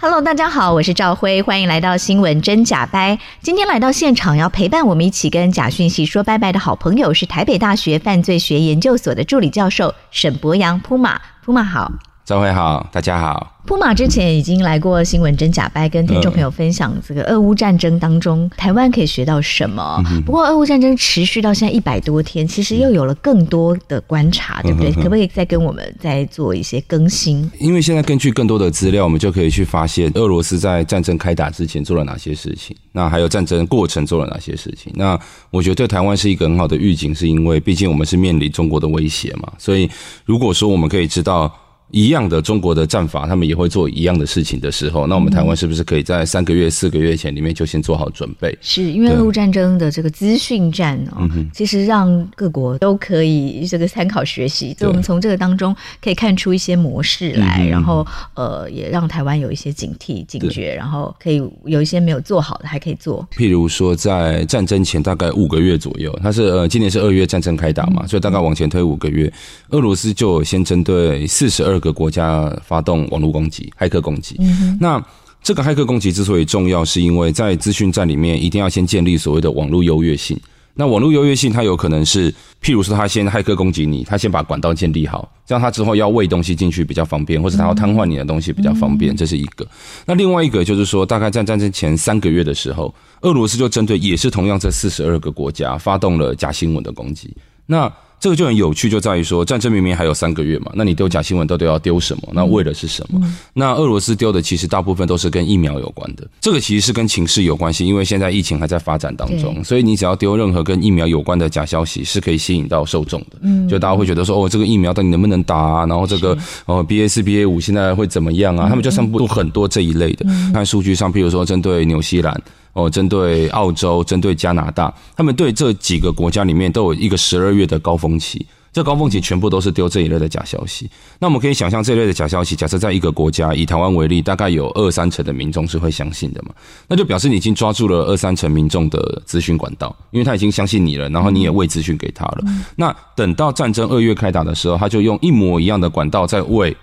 [0.00, 3.18] Hello，大家好，我是赵辉，欢迎来到新闻真假掰。
[3.42, 11.90] 今天来到现场要陪伴我们一起跟假讯息说拜拜的好朋友是台北大学犯罪学研究所的助理教授沈博洋扑马，扑马好，
[12.28, 13.54] 兆辉好，大家好。
[13.64, 19.98] 扑马之前已经来过新闻真假掰，跟听众朋友分享这个俄乌战争当中台湾可以学到什么。
[20.26, 24.92] 不过俄乌战争持续到现在一百多天，其实又有了更多的观察，对不对？
[24.92, 27.50] 可不可以再跟我们再做一些更新？
[27.58, 34.92] 因为现在根据更多的资料，我们就可以去发现俄罗斯在战争开打之前做了哪些事情，那还有战争过程做了哪些事情。
[34.94, 35.18] 那
[35.50, 39.88] 我觉得对台湾是一个很好的预警，是因为毕竟我们是面临中国的威胁嘛，所以
[40.26, 41.50] 如果说我们可以知道。
[41.90, 48.56] 一样的中国的战法，他们也会做一样的事情的时候，那我们台湾是不是可以在三个月、四个月前里面就先做好准备？
[48.60, 54.74] 是因为俄乌战争的这个资讯战哦，其实让各国都可以这个参考学习。
[54.78, 63.26] 所以我们从这个当中可以看出一些模式来，然后呃，也让台湾有一些警惕、警觉，然后可以有一些没有做好的还可以做。
[63.34, 69.32] 譬如说，在战争前大概五个月左右，它是呃今年是二月战争开打嘛，所以大概往前推五个月，
[69.70, 71.77] 俄罗斯就先针对四十二。
[71.78, 74.36] 各个国家发动网络攻击、骇客攻击。
[74.80, 75.02] 那
[75.42, 80.38] 这个骇客攻击之所以重要，是因为在资讯战里面一定要先建立所谓的网络优越性。
[80.74, 82.32] 那网络优越性，它有可能是，
[82.62, 89.66] 譬如说，他先骇客攻击你，他先把管道建立好，这样他之后要喂东西进去比较方便，或者他要瘫痪你的东西比较方便，这是一个。
[90.06, 97.36] 那另外一个就是说，大概在战争前三个月的时候，俄罗斯就针对也是同样这四十二个国家发动了假新闻的攻击。
[97.66, 102.28] 那这个就很有趣，就在于说，战争明明还有三个月嘛，那你丢假新闻到底要丢什么？
[102.32, 103.20] 那为的是什么？
[103.54, 113.38] 那俄罗斯丢的其实大部分都是跟疫苗有关的，这个其实是跟情势有关系，因为现在疫情还在发展当中，所以你只要丢任何跟疫苗有关的假消息，是可以吸引到受众的。
[113.42, 115.86] 嗯，就大家会觉得说，哦，这个疫苗到底能不能打啊？
[115.86, 116.36] 然后这个
[116.66, 118.68] 哦，BA 四、BA 五现在会怎么样啊？
[118.68, 120.26] 他们就散布很多这一类的。
[120.52, 122.42] 看数据上，譬如说针对纽西兰。
[122.78, 130.88] 哦，针对澳洲、针对加拿大，他们对这几个国家里面都有一个十二月的高峰期，这高峰期全部都是丢这一类的假消息。
[131.18, 136.54] 那我们可以想象，这一类的假消息，假设在一个国家，以台湾为例，大概有二三成的民众是会相信的嘛？
[136.86, 142.44] 那就表示你已经抓住了二三成民众的资讯管道，因为他已经相信你了，然后你也喂资讯给他了。
[142.76, 146.76] 那等到战争二月开打的时候，他就用一模一样的管道在喂。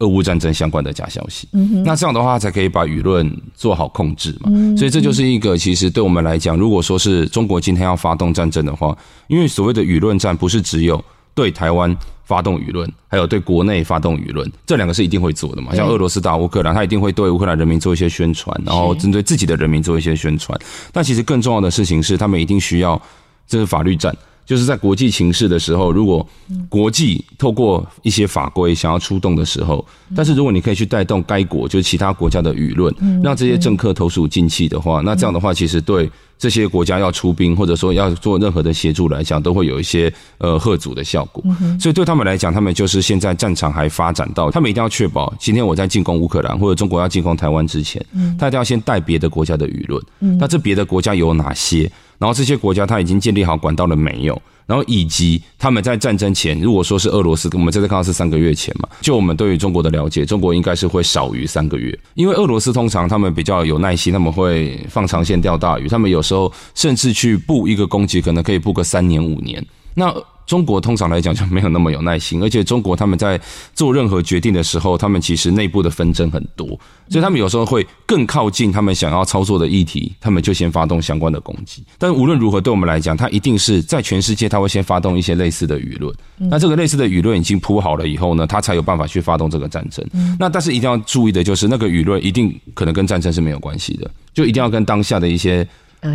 [0.00, 1.48] 俄乌战争相关的假消息，
[1.84, 4.50] 那这样的话才可以把舆论做好控制嘛。
[4.76, 8.96] 所以这就是一个，其实对我们来讲，如果说是中国今天要发动战争的话，
[9.28, 11.02] 因为所谓的舆论战不是只有
[11.34, 15.74] 对台湾发动舆论，还有对国内发动舆论，这两个是一定会做的嘛。
[15.74, 20.58] 像俄罗斯打乌克兰，他一定会对乌克兰人民做一些宣传，然后针对自己的人民做一些宣传。
[20.92, 23.00] 但其实更重要的事情是，他们一定需要
[23.48, 24.14] 这是法律战。
[24.46, 26.26] 就是在国际情势的时候，如果
[26.68, 29.84] 国际透过一些法规想要出动的时候，
[30.14, 36.08] 但是如果你可以去带动该国就是其他国家的舆论，让这些政客投鼠忌器的话，那这样的话其实对
[36.38, 41.42] 这些国家要出兵或者说要做任何的协助来讲，都会有一些呃贺阻的效果。
[41.80, 48.04] 所以对他们来讲，他们就是现在战场还发展到，他们一定要确保今天我在进攻乌克兰或者中国要进攻台湾之前，
[48.38, 50.00] 他一定要先带别的国家的舆论。
[50.38, 51.90] 那这别的国家有哪些？
[52.18, 54.40] 然后这些国家他已经建立好管道了没有？
[54.66, 69.64] 然后以及他们在战争前，如果说是俄罗斯，我们这次看到是三个月前嘛，就我们对于中国的了解，中国应该是会少于三个月，因为俄罗斯通常他们比较有耐心，他们会放长线钓大鱼，他们有时候甚至去布一个攻击，可能可以布个三年五年。
[69.94, 70.12] 那
[70.46, 73.38] 中国通常来讲就没有那么有耐心，而且中国他们在
[73.74, 76.66] 做任何决定的时候，他们其实内部的纷争很多，
[77.08, 81.84] 所以他们有时候会更靠近他们想要操作的议题，他们就先发动相关的攻击。
[81.98, 86.14] 但无论如何，对我们来讲，他一定是在全世界他会先发动一些类似的舆论。
[86.38, 90.04] 那这个类似的舆论已经铺好了以后呢，他才有办法去发动这个战争。
[90.38, 95.66] 那但是一定要注意的就是，那个舆论一定可能跟战争是没有关系的，就一定要跟当下的一些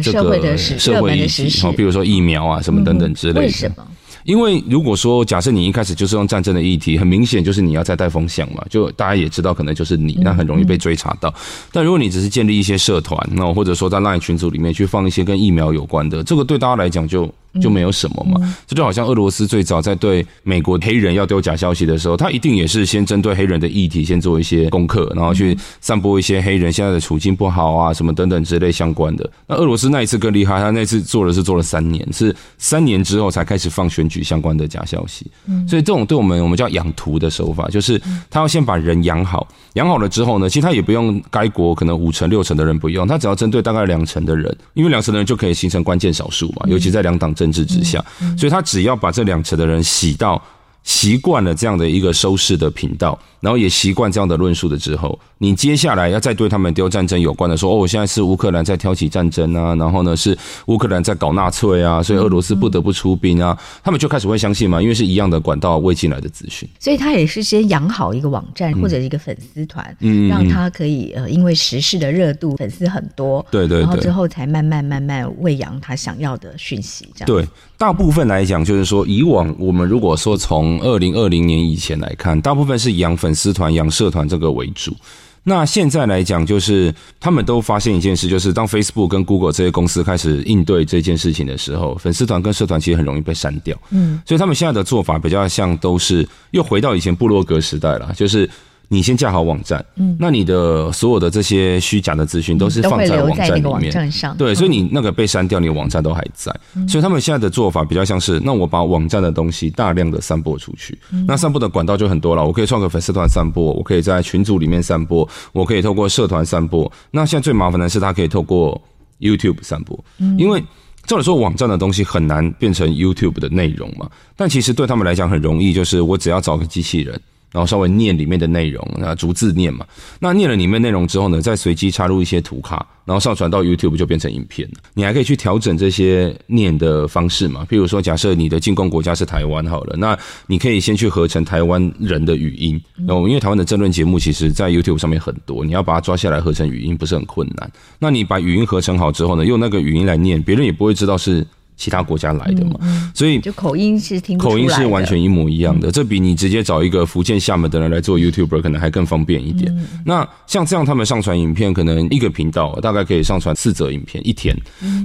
[0.01, 3.41] 这个社会的社会议题，好，比如说疫苗啊什么等等之类的。
[3.41, 3.85] 为什么？
[4.23, 11.33] 因为如果说假设你一开始就是用战争的议题，很明显就是你要在带风向嘛，就大家也知道可能就是你，那很容易被追查到。
[11.71, 18.39] 但如果你只是建立一些社团，那或者说在 LINE 群组里面去放一些跟疫苗有关的，这个对大家来讲就就没有什么嘛。
[18.43, 29.29] 嗯、这就好像俄罗斯最早在对美国黑人要丢假消息的时候，他一定也是先针对黑人的议题先做一些功课，然后去散播一些黑人现在的处境不好啊什么等等之类相关的。
[29.47, 35.25] 那俄罗斯那一次更厉害，他那次做的是做了三年，是三年之后才开始放选举相关的假消息。
[35.67, 48.03] 所以这种对我们我们叫养徒的手法，就是他要先把人养好，养好了之后呢，其实他也不用该国可能五成六成的人不用，他只要针对大概两成的人，因为两成的人就可以形成关键少数嘛，尤其在两党政治之下，
[48.37, 50.41] 所以他只要把这两层的人洗到。
[50.83, 77.47] 习惯了这样的一个收视的频道，然后也习惯这样的论述的之后，你接下来要再对他们丢战争有关的说，哦，我现在是乌克兰在挑起战争啊，然后呢是乌克兰在搞纳粹啊，所以俄罗斯不得不出兵啊，他们就开始会相信嘛，因为是一样的管道喂进来的资讯，所以他也是先养好一个网站或者一个粉丝团，嗯，让他可以呃，因为时事的热度，粉丝很多，对对，然后之后才慢慢慢慢喂养他想要的讯息，这样对。
[77.79, 84.95] 大部分来讲，就是说，以往我们如果说从二零二零年以前来看，大部分是养粉丝团、养社团这个为主。
[85.43, 93.75] 那现在来讲，就是他们都发现一件事，就是当 Facebook 跟 Google 这些公司开始应对这件事情的时候，粉丝团跟社团其实很容易被删掉。
[93.89, 98.49] 嗯，所以他们现在的做法比较像都是又回到以前部落格时代了，就是。
[98.93, 103.89] 你先架好网站，嗯，那你的所有的这些虚假的资讯都是放在网站里面，
[104.37, 106.53] 对，所以你那个被删掉，你的网站都还在。
[106.89, 112.45] 所以他们现在的做法比较像是，那我把网站的东西大量的散播出去，那散播的管道就很多了。
[112.45, 116.91] 我可以创个粉丝团散播，我可以在群组里面散播，我可以透过社团散播。
[117.11, 118.79] 那现在最麻烦的是，它可以透过
[119.21, 119.97] YouTube 散播，
[120.37, 120.61] 因为
[121.05, 127.17] 照理说网站的东西很难变成 YouTube 的内容嘛，但其实对他们来讲很容易，就是我只要找个机器人。
[127.51, 129.85] 然后稍微念里面的内容，那逐字念嘛。
[130.19, 134.75] 那念了里面内容之后呢，再随机插入一些图卡，然后上传到 YouTube 就变成影片了。
[134.93, 137.65] 你还可以去调整这些念的方式嘛。
[137.69, 140.17] 譬如说，假设你的进攻国家是台湾好了，那
[140.47, 142.81] 你可以先去合成台湾人的语音。
[143.05, 147.71] 然后因为台湾的政论节目其实在 YouTube 上面很多，你要把它抓下来合成语音不是很困难。
[147.99, 151.45] 那你把语音合成好之后呢，用那个语音来念，别人也不会知道是。
[151.81, 152.75] 其他国家来的嘛，
[153.11, 155.89] 所以就口音是听口音是完全一模一样的。
[155.89, 159.75] 这比你直接找一个福建厦门的人来做 YouTuber 可能还更方便一点。
[160.05, 164.55] 那像这样，他们上传影片，可能一个频道大概可以上传四则影片一天。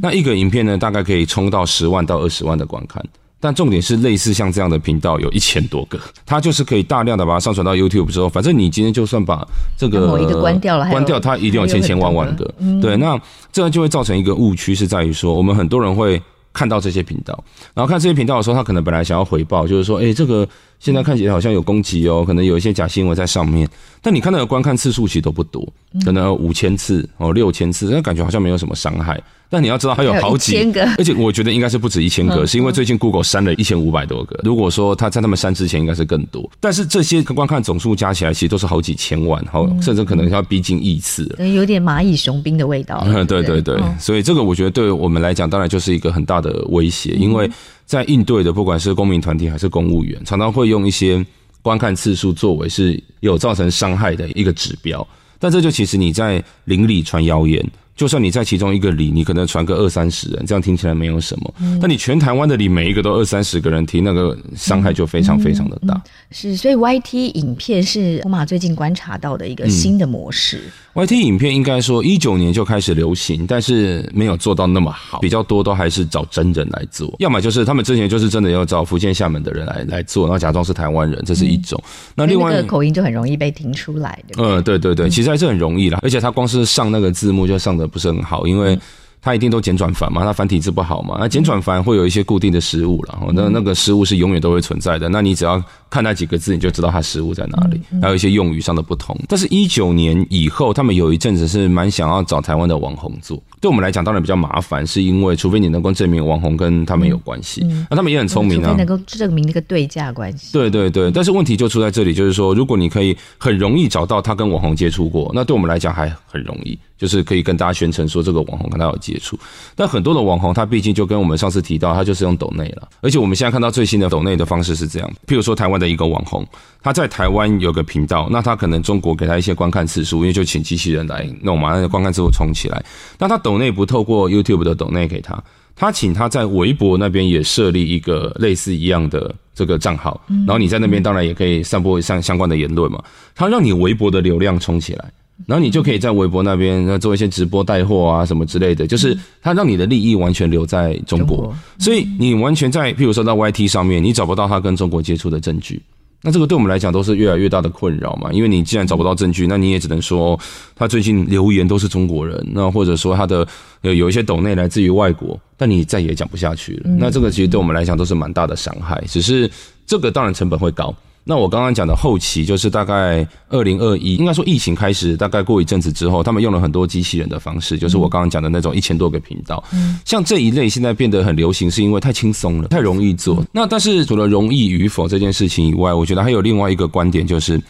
[0.03, 3.03] 那一个影片呢，大概可以冲到十万到二十万的观看。
[3.41, 9.47] 但重点是，类似像这样的频道有一千多个， 它就是可以大量的把它上传到 YouTube 之后，反正你今天就算把
[9.79, 12.45] 这个某一个关掉了，关掉它一定有千千万万个。
[12.83, 13.19] 对，那
[13.51, 16.21] 这样就会造成一个误区，是在于说，我们很多人会。
[16.57, 17.45] 看到这些频道，
[17.75, 23.69] 然后看这些频道的时候，他可能本来想要回报，就是说，哎，这个现在看起来好像有攻击哦，可能有一些假新闻在上面。
[24.03, 25.67] 但你看到的观看次数其实都不多，
[26.05, 29.21] 可能五千次哦，六千次，那感觉好像没有什么伤害。
[29.49, 34.39] 但你要知道，它有好几千个， 而且我觉得应该是不止一千个，是因为最近 Google 删了一千五百多个。
[34.45, 36.49] 如果说他在他们删之前，应该是更多。
[36.61, 41.47] 但是这些观看总数加起来，其实都是好几千万，好，甚至可能要逼近亿次了。
[41.49, 43.03] 有点蚂蚁雄兵的味道。
[43.07, 47.49] 嗯，对对对，所以这个我觉得对我们来讲，当然就是一个很大的威胁，因为
[47.87, 51.25] 在应对的不管是公民团体还是公务员，常常会用一些
[51.63, 55.07] 观看次数作为是有造成伤害的一个指标。
[55.39, 57.65] 但这就其实你在邻里传谣言。
[57.97, 61.55] 就算你在其中一个里，你可能传个二三十人，这样听起来没有什么。
[61.61, 65.95] 嗯、但你全台湾的里每一个都二三十个人听，那个伤害就非常非常的大。
[65.95, 70.59] 嗯嗯嗯、是，所以 YT 影片是我马最近观察到的一个新的模式。
[70.59, 81.79] 嗯 YT 影片应该说一九年就开始流行，但是没有做到那么好，比较多都还是找真人来做，要么就是他们之前就是真的要找福建厦门的人来来做，然后假装是台湾人，这是一种。
[81.85, 84.43] 嗯、那另外那个口音就很容易被听出来的。
[84.43, 88.79] 嗯，对对对，其实还是很容易啦，而且他光是上那个字幕就上不是很好，因为。
[89.27, 95.09] 它一定都简转繁嘛，它繁体字不好嘛，那简转繁会有一些固定的失误了，那那个失误是永远都会存在的。
[95.09, 99.19] 那你只要看那几个字，你就知道它失误在哪里，还有一些用语上的不同。
[99.27, 110.53] 但是，一九年以后，他们有一阵子是蛮想要找台湾的网红做，对我们来讲当然比较麻烦，是因为除非你能够证明网红跟他们有关系，那他们也很聪明啊，能够证明那个对价关系。
[110.53, 116.79] 对对对，但是问题就出在这里，就是说，如果你可以很容易找到他跟网红接触过，那对我们来讲还很容易。
[116.99, 119.39] 就是可以跟大家宣称说这个网红跟他有接触，
[119.75, 122.89] 但很多的网红他毕竟就跟我们上次提到，他就是用抖内了。
[123.01, 126.47] 而且我们现在看到最新的抖内的方式是这样，譬如说台湾的一个网红，
[126.83, 132.85] 他在台湾有个频道，那他可能中国给他一些观看次数，因为就请机器人来弄嘛，那个观看次数冲起来。
[133.19, 135.43] 那他抖内不透过 YouTube 的抖内给他，
[135.75, 143.03] 他请他在微博那边也设立一个类似一样的这个账号，然后你在那边当然也可以散播相相关的言论嘛。
[143.35, 145.13] 他让你微博的流量冲起来。
[145.45, 155.83] 然后你就可以在微博那边做一些直播带货啊什么之类的，就是它让你的利益完全留在中国，所以你完全在譬如说在 YT 上面，你找不到他跟中国接触的证据。
[156.23, 160.37] 那这个对我们来讲都是越来越大的困扰嘛，因为你既然找不到证据，那你也只能说
[160.75, 163.47] 他最近留言都是中国人，那或者说他的
[163.83, 166.91] 有有一些抖内来自于外国，但你再也讲不下去了。
[166.99, 169.49] 那这个其实对我们来讲都是蛮大的伤害，只是
[169.87, 170.93] 这个当然成本会高。
[171.29, 179.63] 那我刚刚讲的后期，就是大概二零二一，应该说疫情开始，大概过一阵子之后，他们用了很多机器人的方式，就是我刚刚讲的那种一千多个频道。
[179.73, 183.45] 嗯，像这一类现在变得很流行，是因为太轻松了，太容易做。
[183.51, 187.61] 那但是除了容易与否这件事情以外，我觉得还有另外一个观点，就是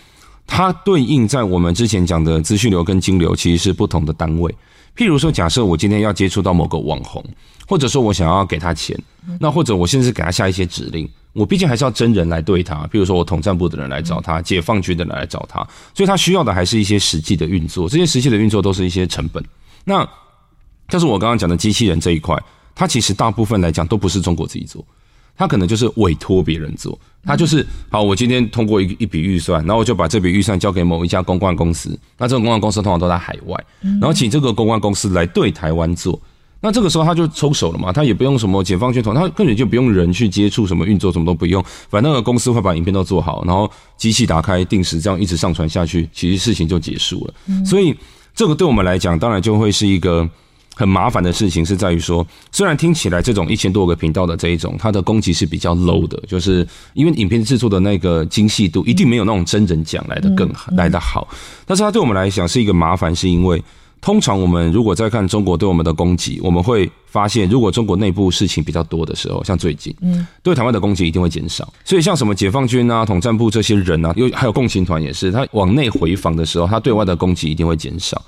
[0.46, 4.54] 它对应在我们之前讲的资讯流跟金流其实是不同的单位。
[4.96, 7.22] 譬如说，假设我今天要接触到某个网红，
[7.68, 8.98] 或者说我想要给他钱，
[9.38, 11.08] 那或者我甚至给他下一些指令。
[11.34, 15.58] 我毕竟还是要真人来对他，譬如说我统战部的人来找他，解放军的人来找他，
[15.94, 19.44] 所以他需要的还是一些实际的运作，这些实际的运作都是一些成本。
[19.84, 20.08] 那，
[20.88, 22.34] 但是我刚刚讲的机器人这一块，
[22.74, 24.82] 它其实大部分来讲都不是中国自己做，
[25.36, 33.64] 它可能就是委托别人做，他就是好，我今天通过一一笔预算，然后我就把这笔预算交给某一家公关公司，那这种公关公司通常都在海外，
[34.00, 36.18] 然后请这个公关公司来对台湾做。
[36.58, 47.34] 那这个时候他就抽手了嘛，他也不用什么解放军团，他根本就不用人去接触什么运作，什么都不用，反正那个公司会把影片都做好，然后机器打开，定时这样一直上传下去，其实事情就结束了。
[47.64, 47.94] 所以
[48.34, 50.28] 这个对我们来讲，当然就会是一个
[50.78, 61.26] 很麻烦的事情，是在于说，虽然听起来这种一千多个频道的这一种，它的攻击是比较 low 的，就是因为影片制作的那个精细度一定没有那种真人讲来的更好，来得好，
[61.64, 63.62] 但是它对我们来讲是一个麻烦，是因为。
[63.98, 71.72] 通常我们如果在看中国对我们的攻击，我们会发现，如果中国内部事情比较多的时候，像最近，嗯，对台湾的攻击一定会减少。
[71.82, 78.22] 所以像什么解放军啊、统战部这些人啊，又还有共青团也是，他往内回防的时候，他对外的攻击一定会减少。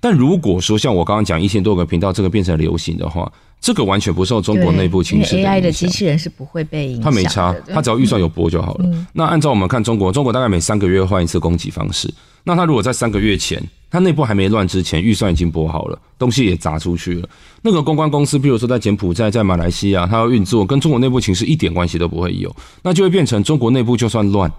[0.00, 3.30] 但如果说像我刚刚讲一千多个频道这个变成流行的话，
[3.60, 5.54] 这个完全不受中国内部情势的影响。
[5.54, 8.84] AI 的机器人是不会被影响，他没差，它只要预算有拨就好了。
[9.12, 12.12] 那按照我们看中国，中国大概每三个月换一次供给方式。
[12.42, 17.28] 那它如果在三个月前，它内部还没乱之前，预算已经拨好了，东西也砸出去了。
[17.60, 22.50] 那个公关公司，比如说在柬埔寨、在马来西亚，它要运作，跟中国内部情势一点关系都不会有，
[22.82, 24.50] 那就会变成中国内部就算乱，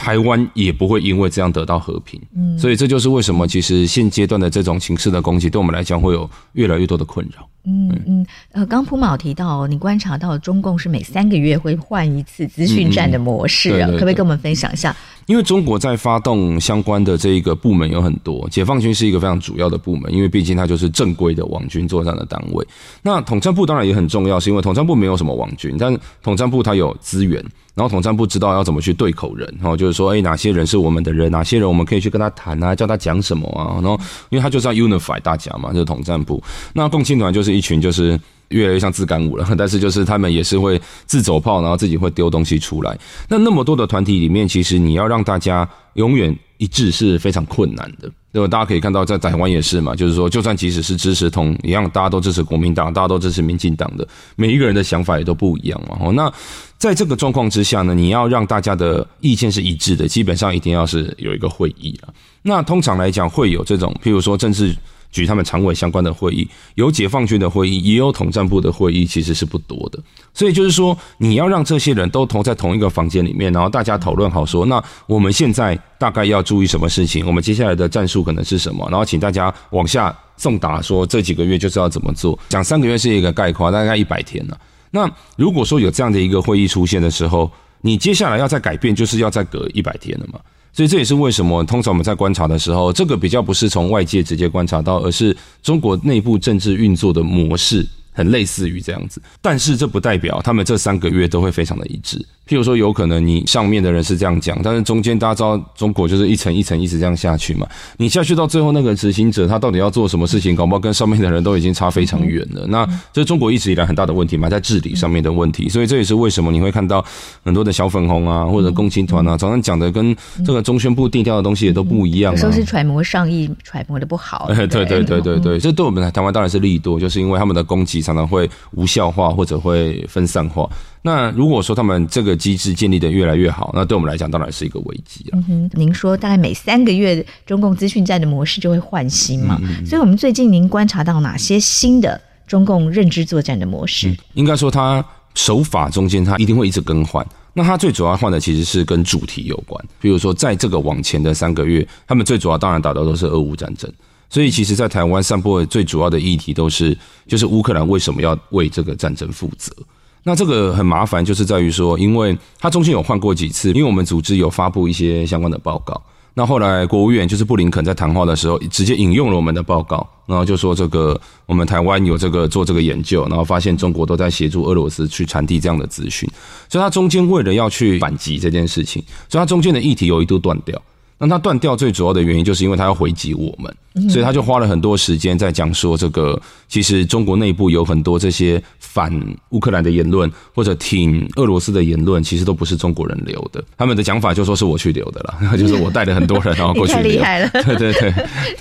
[0.00, 2.18] 台湾也不会因为这样得到和平。
[2.34, 7.46] 嗯，所以这就是为什么其实现阶段的这种情势的攻击，对我们来讲会有越来越多的困扰。
[7.64, 14.94] 嗯嗯，呃，刚朴马提到，你观察到中共是每三个月会换一次资讯战的模式啊，可不可以跟我们分享一下？
[15.26, 22.66] 因为中国在发动相关的这一个部门有很多，解放军是一个非常主要的部门，因为毕竟它就是正规的网军作战的单位。
[23.02, 27.40] 那统战部当然也很重要，是因为统战部没有什么网军，但统战部它有资源，
[27.74, 34.00] 然后统战部知道要怎么去对口人，然后就是说，哎，哪些人是我们的人，哪些人我们可以去跟他谈啊，叫他讲什么啊，然后
[34.30, 36.42] 因为他就是要 unify 大家嘛，就是统战部。
[36.72, 38.18] 那共青团就是一群就是。
[38.50, 40.76] 越来越像自干五了， 但是就是他们也是会
[41.06, 42.98] 自走炮，然后自己会丢东西出来。
[43.28, 48.10] 那那么多的团体里面，其实你要让大家永远一致是非常困难的。
[48.32, 48.48] 对吧？
[48.48, 54.04] 大家可以看到，在台湾也是嘛，就是说，就算即使是支持同一样，大家都支持国民党，大家都支持民进党的，
[54.34, 55.96] 每一个人的想法也都不一样嘛。
[56.00, 56.28] 哦，那
[56.76, 62.10] 在这个状况之下呢，你要让大家的意见是一致的，基本上一定要是有一个会议啊。
[62.42, 64.74] 那通常来讲，会有这种，譬如说政治。
[65.10, 69.98] 举他们常委相关的会议，有解放军的会议，也有统战部的会议，其实是不多的。
[70.32, 77.26] 所以就是说，你要让这些人都同在同一个房间里面，然后大家讨论好说，那我们现在大概要注意什么事情？
[77.26, 78.86] 我们接下来的战术可能是什么？
[78.90, 82.38] 然后请大家往下送达，说这几个月就知道怎么做。
[82.48, 84.58] 讲三个月是一个概括，大概一百天了。
[84.92, 87.50] 那如果说有这样的一个会议出现的时候，
[87.80, 90.38] 你接下来要再改变，就是要再隔一百天了嘛。
[90.72, 97.86] 所以这也是为什么，通常我们在观察的时候，这个比较不是从外界直接观察到，而是中国内部政治运作的模式。
[98.12, 102.22] 很类似于这样子，但是这不代表他们这三个月都会非常的一致。
[102.50, 107.64] 譬如说，有可能你上面的人是这样讲，但是中间大家知道中国就是一层一层一直这样下去嘛。
[107.96, 112.66] 你下去到最后那个执行者，他到底要做什么事情，搞不好跟上面的人都已经差非常远了。
[112.66, 115.68] 那这是中国一直以来很大的问题嘛，在治理上面的问题。
[115.68, 117.04] 所以这也是为什么你会看到
[117.44, 122.32] 很多的小粉红啊，或者共青团啊，常常讲的跟这个中宣部定调的东西也都不一样。
[122.32, 124.46] 有时候是揣摩上意，揣摩的不好。
[124.48, 128.00] 对对对对对对，这对我们台湾当然是利多，就是因为他们的攻击。
[128.00, 130.66] 常常会无效化或者会分散化。
[131.02, 135.38] 那如果说他们这个机制建立的越来越好，那对我们来讲当然是一个危机了。
[135.38, 139.58] 嗯哼，您说大概每三个月中共资讯战的模式就会换新嘛？
[139.62, 144.10] 嗯嗯，所以我们最近您观察到哪些新的中共认知作战的模式？
[144.10, 145.04] 嗯、应该说它
[145.34, 147.26] 手法中间它一定会一直更换。
[147.52, 153.90] 那它最主要换的其实是跟主题有关，比如说在这个往前的三个月，他们最主要当然打的都是俄乌战争。
[154.32, 159.74] 所以，其实，在台湾散播的最主要的议题都是，就是乌克兰为什么要为这个战争负责？
[160.22, 166.00] 那这个很麻烦，就是在于说，因为它中间有换过几次，因为我们组织有发布一些相关的报告。
[166.34, 176.30] 那后来国务院就是布林肯在谈话的时候，直接引用了我们的报告，然后就说这个我们台湾有这个做这个研究，然后发现中国都在协助俄罗斯去传递这样的资讯。
[176.68, 180.80] 所以，它中间为了要去反击这件事情，所以它中间的议题有一度断掉。
[181.22, 183.76] 那他断掉最主要的原因，就是因为他要回击我们，
[184.08, 189.12] 所以他就花了很多时间在讲说，这个其实中国内部有很多这些反
[189.48, 193.62] 乌克兰的言论，或者挺俄罗斯的言论，其实都不是中国人留的。
[193.76, 197.10] 他们的讲法就说是我去留的了， 就是我带了很多人然后过 去留。
[197.10, 198.14] 厉害了，对对对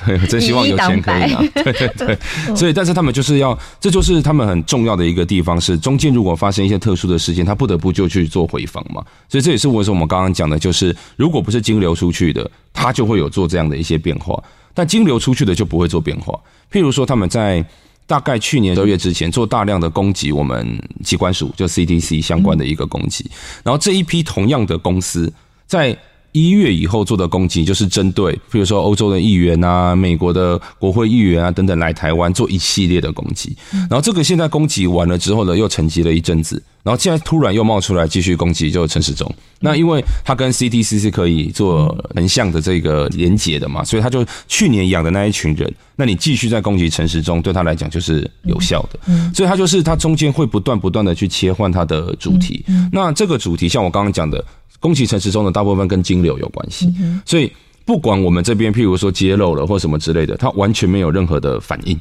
[0.05, 1.39] 对，真 希望有钱可以拿。
[1.63, 2.17] 对对对，
[2.55, 9.03] 所以但是他们就是要，这就是他们很重要的一个地方，是中间如果发生一些特殊的事件，他不得不就去做回访嘛。
[9.27, 12.49] 所以这也是为什么我们刚刚讲的，就是如果不是金流出去的。
[12.71, 14.41] 他就会有做这样的一些变化，
[14.73, 16.33] 但金流出去的就不会做变化。
[16.71, 17.63] 譬如说，他们在
[18.05, 23.29] 大概去年十二月之前做大量的攻击我们机关署，就 CDC 相关的一个攻击，
[23.63, 25.31] 然后这一批同样的公司
[25.67, 25.95] 在
[26.31, 36.61] 一月以后做的攻击，就是针对比如说欧洲的议员啊、美国的国会议员啊等等来台湾做一系列的攻击，然后这个现在攻击完了之后呢，又沉寂了一阵子。
[36.81, 39.29] 然后现在突然又冒出来继续攻击，就陈时中。
[39.59, 48.99] 那因为他跟 CTC 是可以做横向的这个连结的嘛，所以他就去年养的那一群人，那你继续在攻击陈时中，对他来讲就是有效的。
[49.35, 52.65] 所以他就是他中间会不断不断的去切换他的主题。
[52.93, 54.43] 那这个主题像我刚刚讲的，
[54.79, 56.93] 攻击陈时中的大部分跟金流有关系。
[57.25, 57.51] 所以
[57.85, 61.99] 不管我们这边譬如说揭露了或什么之类的，它完全没有任何的反应。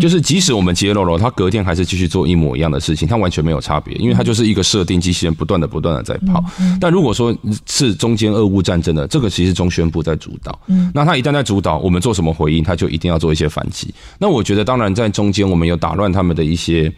[0.00, 6.44] 就是即使我们揭露了，他隔天还是继续做一模一样的事情，他完全没有差别，因为他就是一个设定机器人，不断的不断的在跑。
[6.80, 7.32] 但如果说
[7.66, 10.58] 是中间俄乌战争的，这个其实中宣部在主导，
[10.92, 13.94] 那他一旦在主导，我们做什么回应，他就一定要做一些反击。
[14.18, 16.92] 那我觉得，当然在中间我们有打乱他们的一些。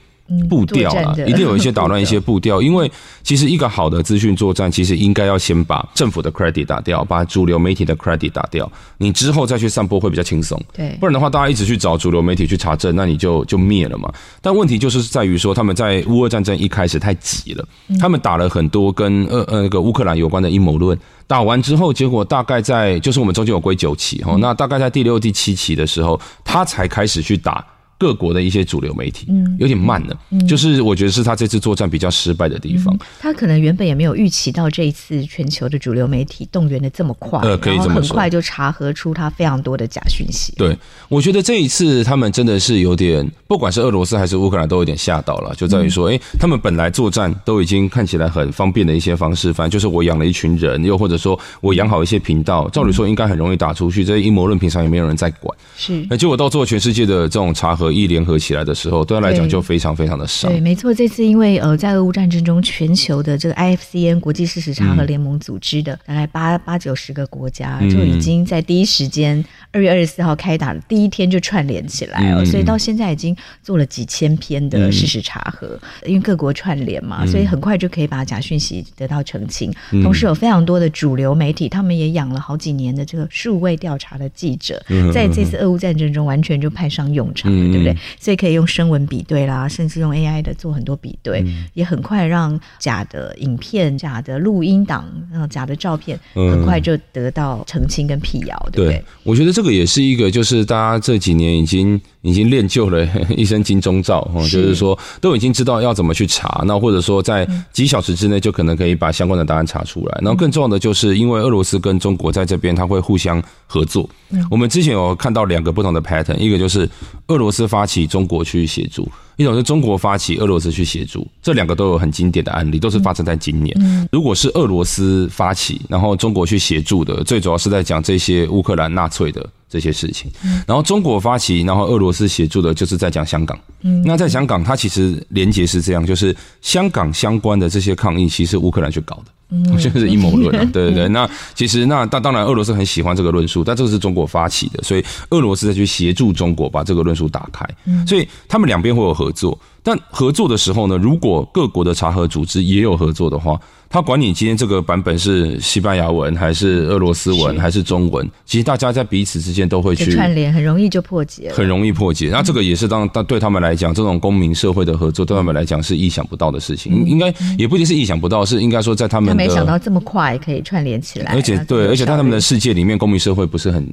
[0.49, 2.91] 步调啊，一定有一些打乱一些步调， 因为
[3.23, 10.61] 其实一个好的资讯作战，其实应该要先把政府的 credit 打掉，把主流媒体的 credit 打掉，你之后再去散播会比较轻松。
[10.75, 14.13] 对，不然的话，大家一直去找主流媒体去查证，那你就就灭了嘛。
[14.43, 17.67] 但问题就是在于说，他们在乌俄战争一开始太急了，
[17.99, 27.65] 他们打了很多跟呃呃那个乌克兰有关的阴谋论，打完之后，结果大概在就是我们中间有归九期哈，那大概在第六、第七期的时候，他才开始去打。
[27.99, 32.97] 各国的一些主流媒体，嗯，有点慢了，嗯，就是我觉得是他这次作战比较失败的地方。
[33.19, 40.53] 他可能原本也没有预期到这一次全球的主流媒体动员的这么快，呃，可以这么说，很快就查核出他非常多的假讯息。
[40.57, 57.88] 对，我觉得这一次他们真的是有点，不管是俄罗斯还是乌克兰，都有点吓到了，就在于说，哎，他们本来作战都已经看起来很方便的一些方式，反正就是我养了一群人，又或者说我养好一些频道，照理说应该很容易打出去，这些阴谋论平常也没有人在管，是，那结果到最后全世界的这种查核。
[57.91, 60.49] 一联合起来的时候，对他来讲就非常非常的少。
[60.49, 79.73] 对，没错，这次因为呃，在俄乌战争中，全球的这个 IFCN 国际事实查核联盟组织的大概八八九十个国家，就已经在第一时间二月二十四号开打的第一天就串联起来了，所以到现在已经做了几千篇的事实查核，因为各国串联嘛，所以很快就可以把假讯息得到澄清。
[80.03, 84.83] 同时有非常多的主流媒体，他们也养了好几年的这个数位调查的记者，
[85.15, 87.69] 在这次俄乌战争中完全就派上用场了。
[87.69, 87.97] 对不对？
[88.19, 98.91] 所以可以用声纹比对啦，甚至用 AI 的做很多比对，嗯、也很快让假的影片、假的录音档、然后假的照片，很快就得到澄清跟辟谣，对不？
[98.91, 110.19] 对，我觉得这个也是一个，就是大家这几年已经已经练就了 一身金钟罩，哈，就是说都已经知道要怎么去查，那或者说在几小时之内就可能可以把相关的答案查出来。
[110.23, 114.09] 然后更重要的就是，因为俄罗斯跟中国在这边，它会互相合作。
[114.51, 116.89] 我们之前有看到两个不同的 pattern，一个就是。
[117.29, 121.29] 俄罗斯发起，中国去协助；一种是中国发起，俄罗斯去协助。
[121.43, 124.09] 这两个都有很经典的案例，都是发生在今年。
[124.11, 130.31] 如果是俄罗斯发起，然后中国去协助的，最主要是在讲这些乌克兰纳粹的这些事情。
[130.67, 133.59] 然后中国发起，然后俄罗斯协助的，就是在讲香港。
[134.05, 139.33] 那在香港，它其实连结是这样，就是香港相关的这些抗议，其实乌克兰去搞的。
[139.71, 141.09] 好像是阴谋论啊， 对对对。
[141.09, 147.67] 那其实那当当然，俄罗斯很喜欢这个论述，但这个是中国发起的，所以俄罗斯再去协助中国把这个论述打开，
[148.07, 149.59] 所以他们两边会有合作。
[149.89, 162.29] 但合作的时候呢，如果各国的查核组织也有合作的话，他管你今天这个版本是西班牙文还是俄罗斯文还是中文，其实大家在彼此之间都会去串联，很容易就破解，很容易破解。
[162.31, 167.07] 那这个也是当当对他们来讲，这种公民社会的合作对他们来讲是意想不到的事情。
[167.07, 173.91] 应该也不一定是意想不到，是应该说在他们的，没想到这么快可以串联起来，而且对，而且在他们的世界里面，公民社会不是很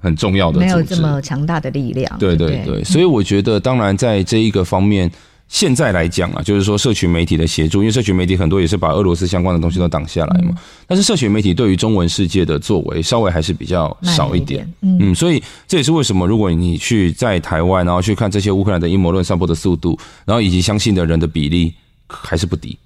[0.00, 2.18] 很重要的，没有这么强大的力量。
[2.18, 5.08] 对对对，所以我觉得，当然在这一个方面。
[5.48, 10.52] 现在来讲啊，就是说社群媒体的协助，因为社群媒体很多也是把俄罗斯相关的东西都挡下来嘛。
[10.88, 14.68] 但是社群媒体对于中文世界的作为，稍微还是比较少一点。
[14.80, 21.72] 嗯，所以这也是为什么，如果你去在台湾，然后去看这些乌克兰的阴谋论散播的速度，然后以及相信的人的比例，
[22.08, 22.76] 还是不低，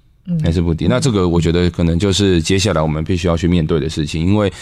[0.43, 0.85] 还是不低。
[0.87, 4.53] 那这个我觉得可能就是接下来我们必须要去面对的事情，因为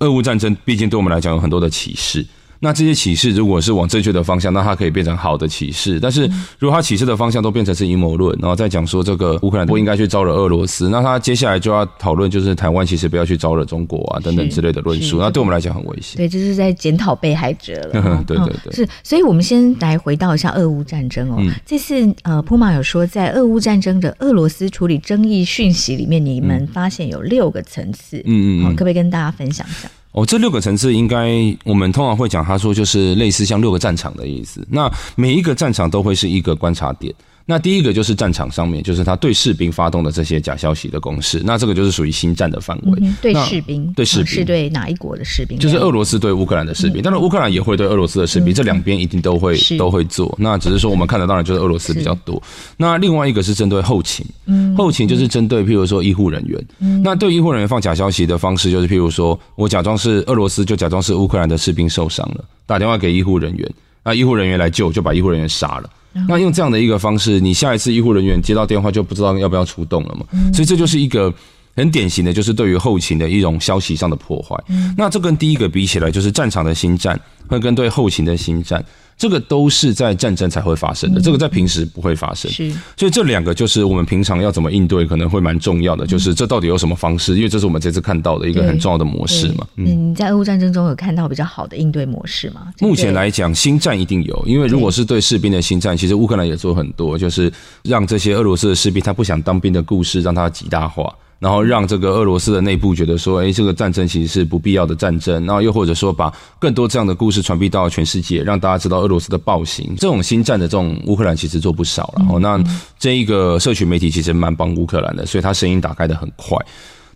[0.00, 2.24] 俄乌战争毕竟对我们来讲有很多的启示。
[2.60, 5.98] 那这些启示如果是往正确的方向，那它可以变成好的启示。
[6.00, 15.18] 但是如果它启示的方向都变成是阴谋论，然后再讲说这个乌克兰不应该去招惹俄罗斯，那他接下来就要讨论就是台湾其实不要去招惹中国啊等等之类的论述。
[15.18, 16.16] 那对我们来讲很危险。
[16.16, 18.22] 对，这是在检讨被害者了。
[18.26, 18.88] 对 对对，是。
[19.04, 21.40] 所以我们先来回到一下俄乌战争哦。
[21.64, 28.18] 这次呃，普马有说在俄乌战争的俄罗斯处理争议讯息里面，你们发现有六个层次。
[28.24, 29.88] 嗯嗯，可不可以跟大家分享一下？
[30.18, 31.30] 哦，这六个层次应该
[31.64, 34.66] 我们通常会讲，他说就是类似像六个战场的意思。
[34.68, 37.14] 那每一个战场都会是一个观察点。
[37.50, 41.40] 那第一个就是战场上面，就是他对士兵发动的这些假消息的攻势。
[41.42, 42.98] 那这个就是属于新战的范围。
[43.00, 45.58] 嗯、对士兵，对士兵是对哪一国的士兵？
[45.58, 47.00] 就是俄罗斯对乌克兰的士兵。
[47.00, 50.36] 当然，乌克兰也会对俄罗斯的士兵，嗯、这两边一定都会都会做。
[50.38, 52.42] 那只是说我们看得到的就是俄罗斯比较多。
[52.76, 56.62] 那另外一个是针对后勤，嗯，后勤就是针对譬如说医护人员。
[56.80, 63.66] 嗯，那对医护人员放假消息的方式，就是譬如说我假装是俄罗斯，就假装是乌克兰的士兵受伤了，打电话给医护人员，
[64.04, 65.88] 那医护人员来救，就把医护人员杀了。
[66.26, 70.26] 那用这样的一个方式，你下一次医护人员接到电话就不知道要不要出动了嘛？
[70.52, 71.32] 所以这就是一个
[71.76, 74.56] 很典型的，就是对于后勤的一种消息上的破坏。
[74.96, 78.84] 那这跟第一个比起来，就是战场的心战会跟对后勤的心战。
[79.18, 82.48] 这个都是在战争才会发生的，这个在平时不会发生。
[82.50, 86.06] 是，所以这两个就是我们平常要怎么应对，可能会蛮重要的。
[86.06, 87.34] 就是这到底有什么方式？
[87.34, 89.66] 因为这是我们这次看到的一个很重要的模式嘛。
[89.74, 92.72] 嗯，你在俄乌战争中有看到比较好的应对模式吗？
[92.78, 97.52] 目前来讲，新战一定有，因为如果是对士兵的新战，其实乌克兰也做很多，就是
[97.82, 101.12] 让这些俄罗斯的士兵他不想当兵的故事让他极大化。
[101.38, 105.46] 然后让这个俄罗斯的内部觉得说，哎，这个战争其实是不必要的战争。
[105.46, 109.94] 然后又或者说，把更多这样的故事传递到全世界，让大家知道俄罗斯的暴行。
[109.96, 112.12] 这种新战的这种乌克兰其实做不少。
[112.16, 112.60] 然后那
[112.98, 116.58] 这一个社群媒体其实蛮帮乌克兰的，所以他声音打开的很快。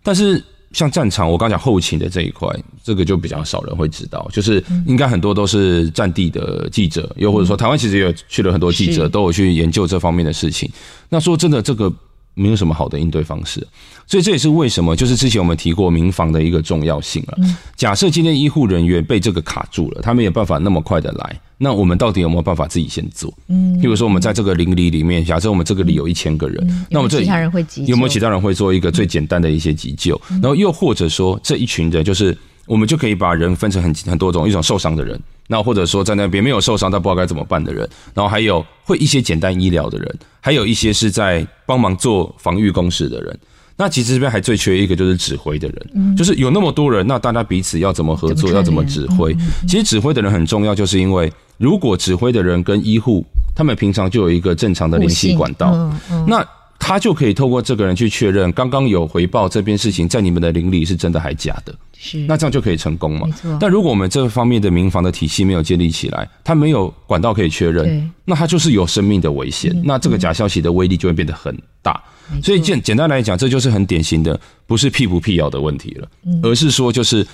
[0.05, 2.49] 但是像战场，我刚讲后勤的这一块，
[2.85, 4.29] 这个就比较少人会知道。
[4.33, 10.71] 就是应该很多都是战地的记者，又或者说台湾其实也有去了很多记者，都有去研究这方面的事情。
[11.09, 11.93] 那说真的，这个。
[12.35, 13.67] 没有什么好的应对方式，
[14.07, 17.39] 所以这也是为什么，就是之前我们提过民防的一个重要性了。
[17.77, 23.33] 假设今天医护人员被这个卡住了，他没有办法那么快的来，那我们到底有没有办法自己先做？
[23.49, 30.21] 嗯，比如说我们在这个邻里里面，假设我们这个里有一千个人，那我们这里其他人会急，有没有其他人会做一个最简单的一些急救？
[30.29, 32.37] 然后又或者说这一群人就是。
[32.65, 43.39] 我们就可以把人分成很很多种，一种受伤的人，那或者说在那边没有受伤但不知道该怎么办的人，然后还有会一些简单医疗的人，还有一些是在帮忙做防御工事的人。
[43.77, 49.35] 那其实这边还最缺一个就是指挥的人，就是有那么多人，那大家彼此要怎么合作，要怎么指挥？
[49.69, 53.25] 其实指挥的人很重要，就是因为如果指挥的人跟医护
[53.55, 55.91] 他们平常就有一个正常的联系管道，
[56.27, 56.47] 那。
[56.85, 61.73] 他就可以透过这个人去确认，刚刚有回报这边事情在你们的邻里是真的还假的，
[62.05, 63.29] 是那这样就可以成功嘛？
[63.61, 72.03] 但如果我们这方面的民防的体系没有建立起来，它没有管道可以确认，那它就是有生命的危险，那这个假消息的威力就会变得很大。
[72.43, 76.09] 所以简简单来讲，这就是很典型的，不是辟不辟谣的问题了，
[76.43, 77.25] 而是说就是。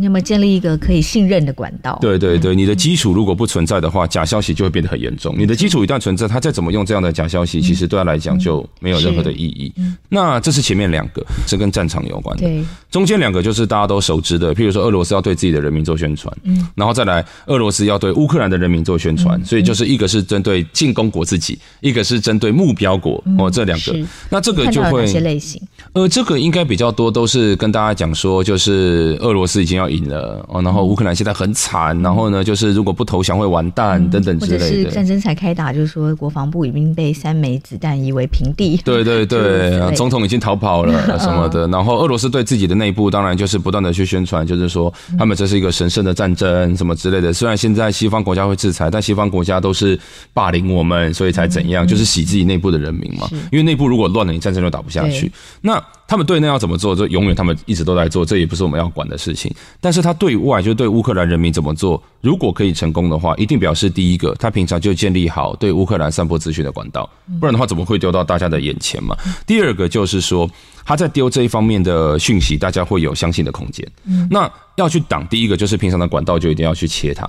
[0.00, 1.98] 那么建立一个可以信任的管道。
[2.00, 5.34] 对对对，你的基础如果不存在的话，假消息就会变得很严重。
[5.36, 9.72] 你的基础一旦存在，他再怎么用这样的假消息，其实对他来讲就没有任何的意义。
[10.08, 12.44] 那这是前面两个，是跟战场有关的。
[12.44, 23.94] 对，中间两个就是大家都熟知的，譬如说俄罗斯要对自己的人民做宣传，嗯，然后再来俄罗斯要对乌克兰的人民做宣传，所以就是一个是针对进攻国自己，一个是针对目标国哦，这两个。
[24.30, 25.60] 那这个就会哪些类型？
[25.92, 34.64] 呃，这个应该比较多都是跟大家讲说，就是俄罗斯已经要赢了哦，然后乌克兰现在很惨，然后呢，就是如果不投降会完蛋等等之类的。
[34.64, 38.80] 或者是战争才开打，就是说国防部已经被三枚子弹夷为平地。
[38.84, 41.66] 对 对对，总统已经逃跑了 什么的。
[41.68, 47.32] 然后俄罗斯对自己的内部当然就是不断的去宣传，就是说他们这是一个神圣的战争什么之类的。
[47.32, 49.98] 虽然现在西方国家会制裁，但西方国家都是
[50.32, 53.28] 霸凌我们，所以才怎样，就是洗自己内部的人民嘛。
[53.50, 55.30] 因为内部如果乱了，你战争就打不下去。
[55.60, 55.82] 那
[56.14, 59.52] 他他们对内要怎么做，就永远他们一直都在做，这也不是我们要管的事情。
[59.80, 69.16] 但是他对外，就对乌克兰人民怎么做，如果可以成功的话，一定表示第一个，他平常就建立好对乌克兰散播资讯的管道，不然的话怎么会丢到大家的眼前嘛？
[69.44, 70.48] 第二个就是说，
[70.84, 73.84] 他在丢这一方面的讯息，大家会有相信的空间。
[74.30, 77.28] 那要去挡，第一个就是平常的管道就一定要去切它，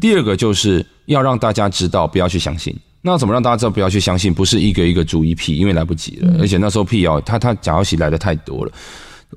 [0.00, 2.76] 第二个就是要让大家知道不要去相信。
[3.06, 4.32] 那怎么让大家知道不要去相信？
[4.32, 6.38] 不是一个一个逐一辟，因为来不及了。
[6.40, 8.72] 而且那时候辟谣，他他假消息来的太多了。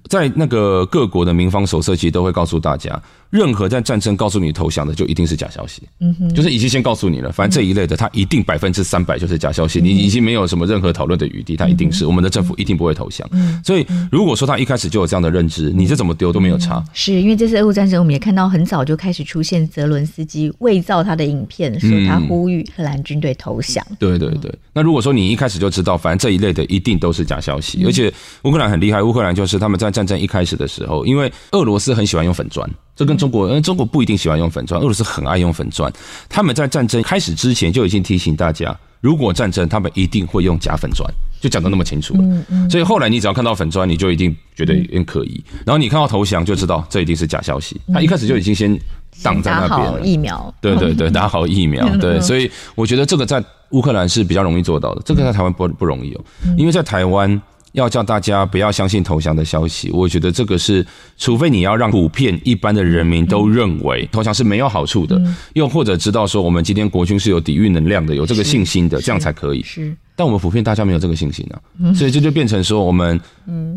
[0.10, 5.84] 在那个各国的民防手册，其实都会告诉大家，任何在战争告诉你投降的，就一定是假消息。
[6.00, 13.28] 嗯哼，就是已经先告诉你了，反正这一类的，它一定百分之三百就是假消息，你已经没有什么任何讨论的余地，它一定是我们的政府一定不会投降。
[13.64, 16.84] 所以如果说他一开始就有这样的认知，你这怎么丢都没有差。
[16.94, 23.86] 是因为这次俄乌战争，我们也看到很早就开始出现泽伦斯基伪造他的影片，说他呼吁荷兰军队投降。
[24.00, 30.68] 对对对，那如果说你一开始就知道，反正这一类的一定都是假消息，而且乌克兰很厉害，乌克兰就是他们在战争一开始的。
[30.68, 35.90] 时候，因为俄罗斯很喜欢用粉砖，这跟中国，因为中国不一定喜欢用粉砖，俄罗斯很爱用粉砖。
[36.28, 42.70] 他们在战争开始之前就已经提醒大家，如果战争，他们一定会用假粉砖，就讲的那么清楚了。
[42.70, 45.42] 所以后来你只要看到粉砖，你就一定觉得有点可疑。
[45.66, 47.80] 然后你看到投降，就知道这一定是假消息。
[47.94, 48.78] 他一开始就已经先
[49.24, 50.02] 挡在那边了。
[50.02, 51.88] 疫苗，对对对， 打好疫苗。
[51.96, 56.22] 对，所以我觉得这个在乌克兰是比较容易做到的，这个在台湾不不容易哦，
[56.58, 57.42] 因为在台湾。
[57.78, 60.84] 要叫大家不要相信投降的消息，我觉得这个是，
[61.16, 65.22] 除非你要让普遍一般的人民都认为投降是没有好处的，
[65.54, 69.62] 又或者知道说我们今天国军是有抵御能量的，有这个信心的，这样才可以。
[69.62, 69.96] 是。
[70.18, 73.22] 但我们普遍大家没有这个信心啊，所以这就变成说我们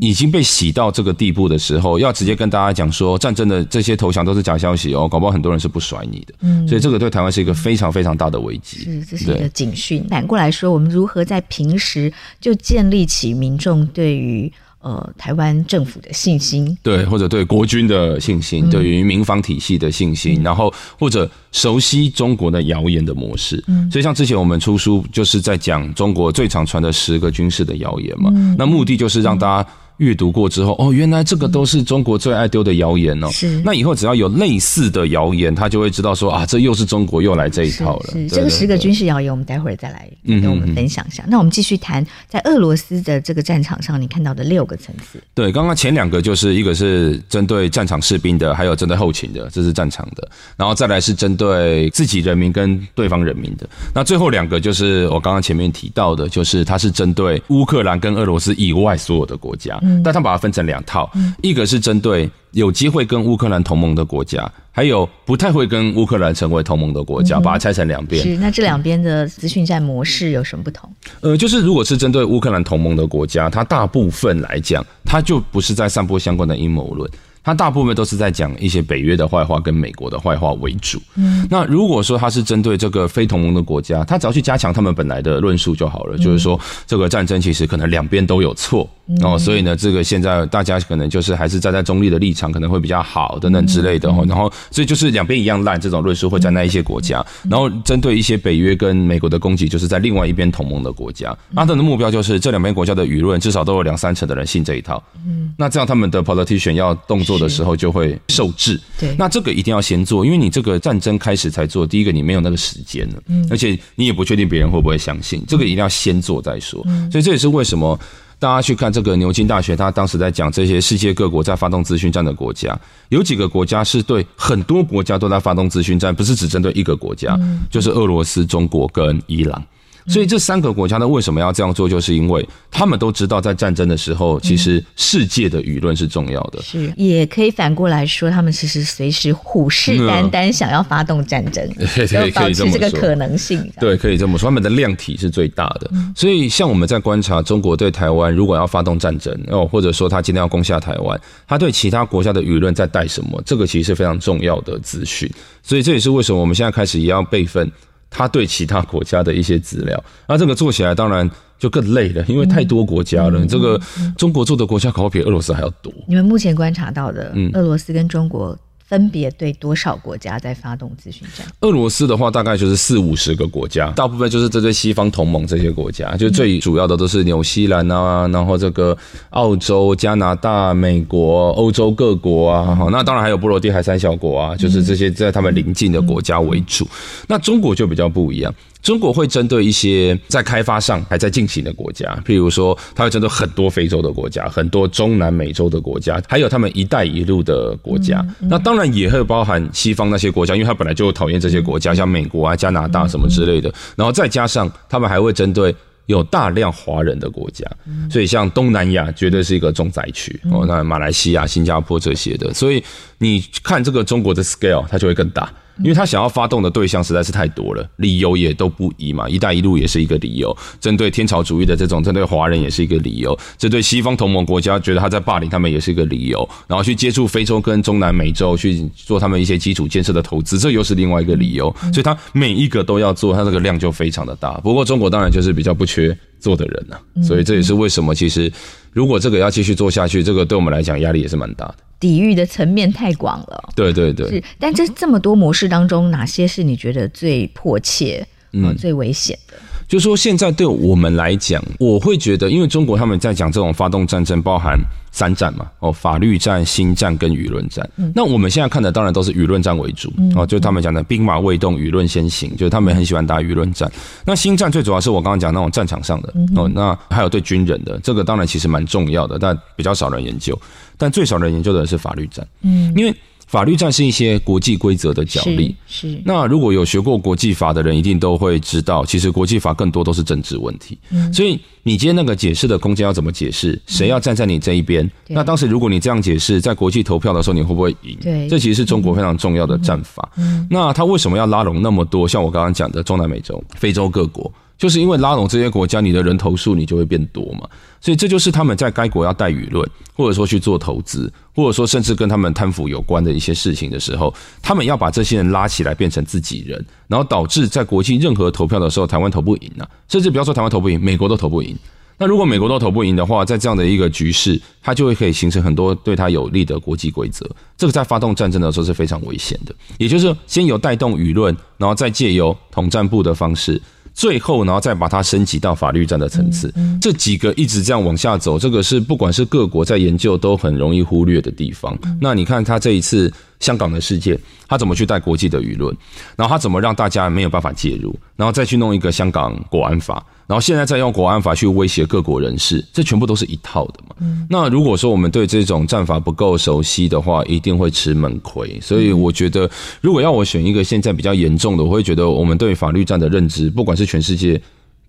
[0.00, 6.66] 已经被洗到这个地步的时候，要直接跟大家讲说战争的这些投降都是假消息哦，搞不好很多人是不甩你的。
[6.66, 8.78] 所以这个对台湾是一个非常非常大的危机。
[8.78, 10.02] 是，这是一个警讯。
[10.08, 14.50] 反过来说，我们如何在平时就建立起民众对于。
[14.80, 23.62] 呃，台湾政府的信心，对，或者对国军的信心，嗯、对于民防体系的信心，嗯、然后或者熟悉中国的谣言的模式。
[23.68, 29.68] 嗯，所以像之前我们出书就是在讲中国最常传的十个军事的谣言嘛，嗯、那目的就是让大家。
[30.00, 33.28] 阅读过之后，哦，原来这个都是中国最爱丢的谣言哦。
[33.30, 38.06] 是，那以后只要有类似的谣言，他就会知道说啊，这又是中国又来这一套了。
[38.12, 41.22] 是，是这个十个军事谣言，我们待会儿再来跟我们分享一下。
[41.22, 45.22] 嗯、哼哼那我们继续谈在俄罗斯的这个战场上，你看到的六个层次。
[45.34, 53.68] 对，刚刚前两个就是一个是针对战场士兵的，还有针对后勤的，这是战场的，然后再来是针对自己人民跟对方人民的。
[53.94, 59.78] 那最后两个就是我刚刚前面提到的，就是它是针对乌克兰跟俄罗斯以外所有的国家。
[60.02, 61.10] 但他把它分成两套，
[61.42, 68.22] 一个是针对有机会跟乌克兰同盟的国家，还有不太会跟乌克兰成为同盟的国家，把它拆成两边。
[68.22, 70.90] 是，那这两边的资讯战模式有什么不同？
[71.20, 77.10] 呃，就是如果是针对乌克兰同盟的国家，它大部分来讲，它就不是在散播相关的阴谋论。
[77.42, 81.00] 他大部分都是在讲一些北约的坏话跟美国的坏话为主。
[81.14, 86.18] 嗯，那如果说他是针对这个非同盟的国家，他只要去加强他们本来的论述就好了。
[86.18, 88.86] 就是说，这个战争其实可能两边都有错，
[89.18, 94.08] 然后所以呢，这个现在大家可能就是还是站在中立的立场，可能会比较好等等之类的。
[94.28, 97.26] 然后，所以就是两边一样烂，这种论述会在那一些国家。
[97.48, 101.36] 然后针对一些北约跟美国的攻击，就是在另外一边同盟的国家。
[101.54, 105.02] 阿德的目标就是这两边国家的舆论至少都有两三成的人信这一套。
[105.26, 107.40] 嗯，那这样他们的 politician 要动作。
[107.40, 117.98] 的时候就会受制，对，那这个一定要先做，因为你这个战争开始才做，第一个你没有那个时间了，嗯，而且你也不确定别人会不会相信，这个一定要先做再说，所以这也是为什么
[118.40, 122.76] 大家去看这个牛津大学，他当时在讲这些世界各国在发动资讯战的国家，
[123.10, 127.38] 有几个国家是对很多国家都在发动资讯战，不是只针对一个国家，
[127.70, 129.62] 就是俄罗斯、中国跟伊朗。
[130.10, 131.88] 所以这三个国家呢，为什么要这样做？
[131.88, 136.60] 就是因为他们都知道，在战争的时候，其实世界的舆论是重要的。
[136.62, 141.64] 是，也可以反过来说，他们其实随时虎视眈眈，想要发动战争，
[142.12, 143.70] 要保持这个可能性。
[143.78, 145.90] 对，可以这么说，他们的量体是最大的。
[146.16, 153.40] 所以，像我们在观察中国对台湾，如果要发动战争哦，或者说他今天要攻下台湾，他对其他国家的舆论在带什么？
[153.46, 155.30] 这个其实是非常重要的资讯。
[155.62, 157.70] 所以，这也是为什么我们现在开始也要备份。
[158.10, 163.38] 他对其他国家的一些资料，那这个做起来当然就更累了，因为太多国家了。
[163.38, 163.80] 嗯、这个
[164.18, 165.92] 中国做的国家可能比俄罗斯还要多。
[166.06, 168.58] 你们目前观察到的，俄罗斯跟中国。
[168.90, 171.46] 分别对多少国家在发动资讯战？
[171.60, 178.98] 俄罗斯的话，大概就是四五十个国家，大部分就是针对西方同盟这些国家，就最主要的都是纽西兰啊，然后这个
[179.30, 186.84] 澳洲、加拿大、美国、欧洲各国啊，好，那当然还有波罗的海三小国啊，就是这些在他们邻近的国家为主。
[187.28, 198.20] 那中国就比较不一样，中国会针对一些在开发上还在进行的国家，譬如说，它会针对很多非洲的国家，很多中南美洲的国家，还有他们“一带一路”的国家。
[198.20, 203.72] 嗯嗯、那当然也会包含西方那些国家，因为他本来就讨厌这些国家，像美国啊、加拿大什么之类的。
[203.96, 205.74] 然后再加上他们还会针对
[206.06, 207.64] 有大量华人的国家，
[208.10, 210.64] 所以像东南亚绝对是一个重灾区哦。
[210.66, 212.82] 那马来西亚、新加坡这些的，所以
[213.18, 215.52] 你看这个中国的 scale，它就会更大。
[215.82, 219.28] 因为他想要发动的对象实在是太多了，理由也都不一嘛。
[219.30, 231.74] “一带一路”也是一个理由，针对天朝主义的这种，针对华人也是一个理由，针对西方同盟国家觉得他在霸凌他们也是一个理由，然后去接触非洲跟中南美洲去做他们一些基础建设的投资，这又是另外一个理由。
[231.92, 234.52] 所以他每一个都要做，他这个量就非常的大。
[234.58, 238.50] 不过中国当然就是比较不缺做的人呐，所以这也是为什么其实
[238.92, 241.76] 如果这个要继续做下去，这个对我们来讲压力也是蛮大的。
[241.98, 244.28] 抵御的层面太广了，对对对。
[244.28, 249.54] 是，但这这么多模式当中，哪些是你觉得最迫切、嗯，最危险的？
[249.90, 254.78] 就是说现在对我们来讲，我会觉得，因为中国他们在讲这种发动战争，包含
[255.10, 257.90] 三战嘛，哦，法律战、心战跟舆论战。
[257.96, 263.90] 嗯、那我们现在看的当然都是舆论战为主，哦，就是他们讲的兵马未动，舆论先行，就是他们很喜欢打舆论战。
[264.24, 270.56] 那心战最主要是我刚刚讲那种战场上的哦，那还有对军人的这个当然其实蛮重要的，但比较少人研究。
[270.96, 273.12] 但最少人研究的是法律战，嗯，因为
[273.50, 276.08] 法律战是一些国际规则的角力，是。
[276.12, 280.96] 是那如果有学过国际法的人，一定都会知道，其实国际法更多都是政治问题。
[281.10, 283.76] 嗯，所以你今天那个解释的空间要怎么解释？
[283.88, 285.04] 谁要站在你这一边？
[285.04, 288.16] 嗯、那当时如果你这样解释，在国际投票的时候，你会不会赢？
[288.22, 290.30] 对，这其实是中国非常重要的战法。
[290.36, 292.28] 嗯，那他为什么要拉拢那么多？
[292.28, 294.52] 像我刚刚讲的中南美洲、非洲各国。
[294.80, 297.68] 就是因为拉拢这些国家，你的人头数你就会变多嘛，
[298.00, 311.76] 所以这就是他们在该国要带舆论，或者说去做投资，或者说甚至跟他们贪腐有关的一些事情的时候，他们要把这些人拉起来变成自己人，然后导致在国际任何投票的时候，台湾投不赢啊，甚至不要说台湾投不赢，美国都投不赢。
[312.16, 319.74] 那如果美国都投不赢的话，在这样的一个局势，它就会可以形成很多对它有利的国际规则，这个在发动战争的时候是非常危险的。
[319.98, 323.78] 也就是先有带动舆论，然后再借由统战部的方式。
[324.12, 331.96] 最后，然后再把它升级到法律战的层次，这几个一直这样往下走，这个是不管是各国在研究都很容易忽略的地方。
[332.20, 335.96] 那你看他这一次香港的事件，他怎么去带国际的舆论，
[336.36, 340.24] 然后他怎么让大家没有办法介入，然后再去弄一个香港国安法。
[340.46, 344.16] 然后现在再用国安法去威胁各国人士，这全部都是一套的嘛。
[344.48, 348.76] 那如果说我们对这种战法不够熟悉的话，一定会吃闷亏。
[348.80, 349.70] 所以我觉得，
[350.00, 354.60] 如果要我选一个现在比较严重的，我会觉得我们对法律战的认知，不管是全世界。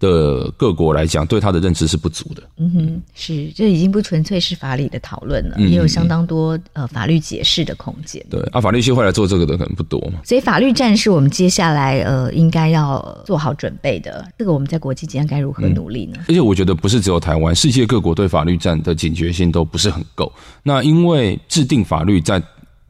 [0.01, 2.41] 的各国来讲，对他的认知是不足的。
[2.57, 8.25] 嗯哼，是，这已经不纯粹是法理的讨论了，嗯、也有相当多呃法律解释的空间。
[8.29, 10.19] 对啊，法律系会来做这个的可能不多嘛。
[10.25, 14.27] 所以法律战是我们接下来呃应该要做好准备的。
[14.37, 16.15] 这个我们在国际间该如何努力呢？
[16.17, 20.31] 嗯、而且我觉得不是只有台湾，世界各国对法律战的警觉性都不是很够。
[20.63, 22.41] 那因为制定法律在。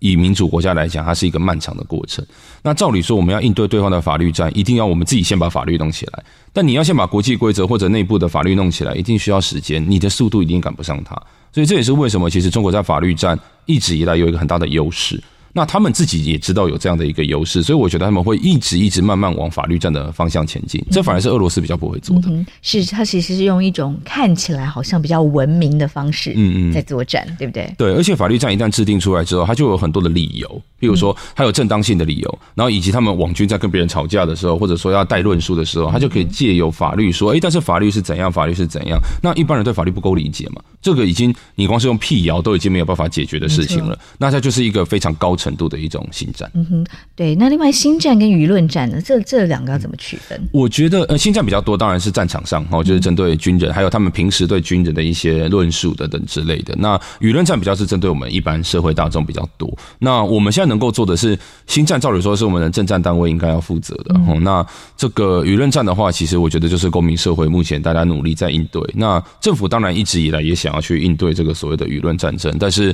[0.02, 2.26] 以民主国家来讲，它是一个漫长的过程。
[2.64, 6.24] 那照理说，我们要应对对方的法律战，一定要我们自己先把法律弄起来。
[6.52, 11.16] 但你要先把国际规则或者内部的法律弄起来，一定需要时间，你的速度一定赶不上它。
[11.54, 15.22] 所以这也是为什么，其实中国在法律战一直以来有一个很大的优势。
[15.54, 20.84] 那他们自己也知道有这样的一个优势，所以我觉得他们会一直一直慢慢往法律战的方向前进。
[20.92, 22.30] 这反而是俄罗斯比较不会做的。
[22.30, 27.74] 嗯、是他其实是用一种看起来好像比较文明的方式，嗯嗯，在作战，对不对？
[27.78, 39.00] 对，而且法律战一旦制定出来之后，它就有很多的理由，比如说它有正当性的理由，然后以及他们网军在跟别人吵架的时候，或者说要带论述的时候，他就可以借由法律说，哎，但是法律是怎样，法律是怎样。
[39.22, 40.62] 那一般人对法律不够理解嘛？
[40.82, 43.98] 这个已经你光是用辟谣都已经没有办法解决的事情了。
[44.18, 46.08] 那它就是一个非常高程度的一种。
[46.12, 47.34] 新战，嗯哼，对。
[47.36, 49.00] 那另外，新战跟舆论战呢？
[49.02, 50.38] 这这两个要怎么区分？
[50.52, 56.76] 我觉得，呃，新战比较多，当然是战场上哦，就是针对军人，还有他们平时对军人的一些论述等等之类的。
[56.78, 59.72] 那舆论战比较是针对我们一般社会大众比较多。
[60.00, 64.14] 那我们现在能够做的是，新战照理说是我们的政战单位应该要负责的。
[64.16, 64.66] 哦、嗯，那
[64.98, 68.82] 这个舆论战的话，其实我觉得就是公民社会目前大家努力在应对。
[68.94, 72.94] 那政府当然一直以来也想要去应对这个所谓的舆论战争，但是。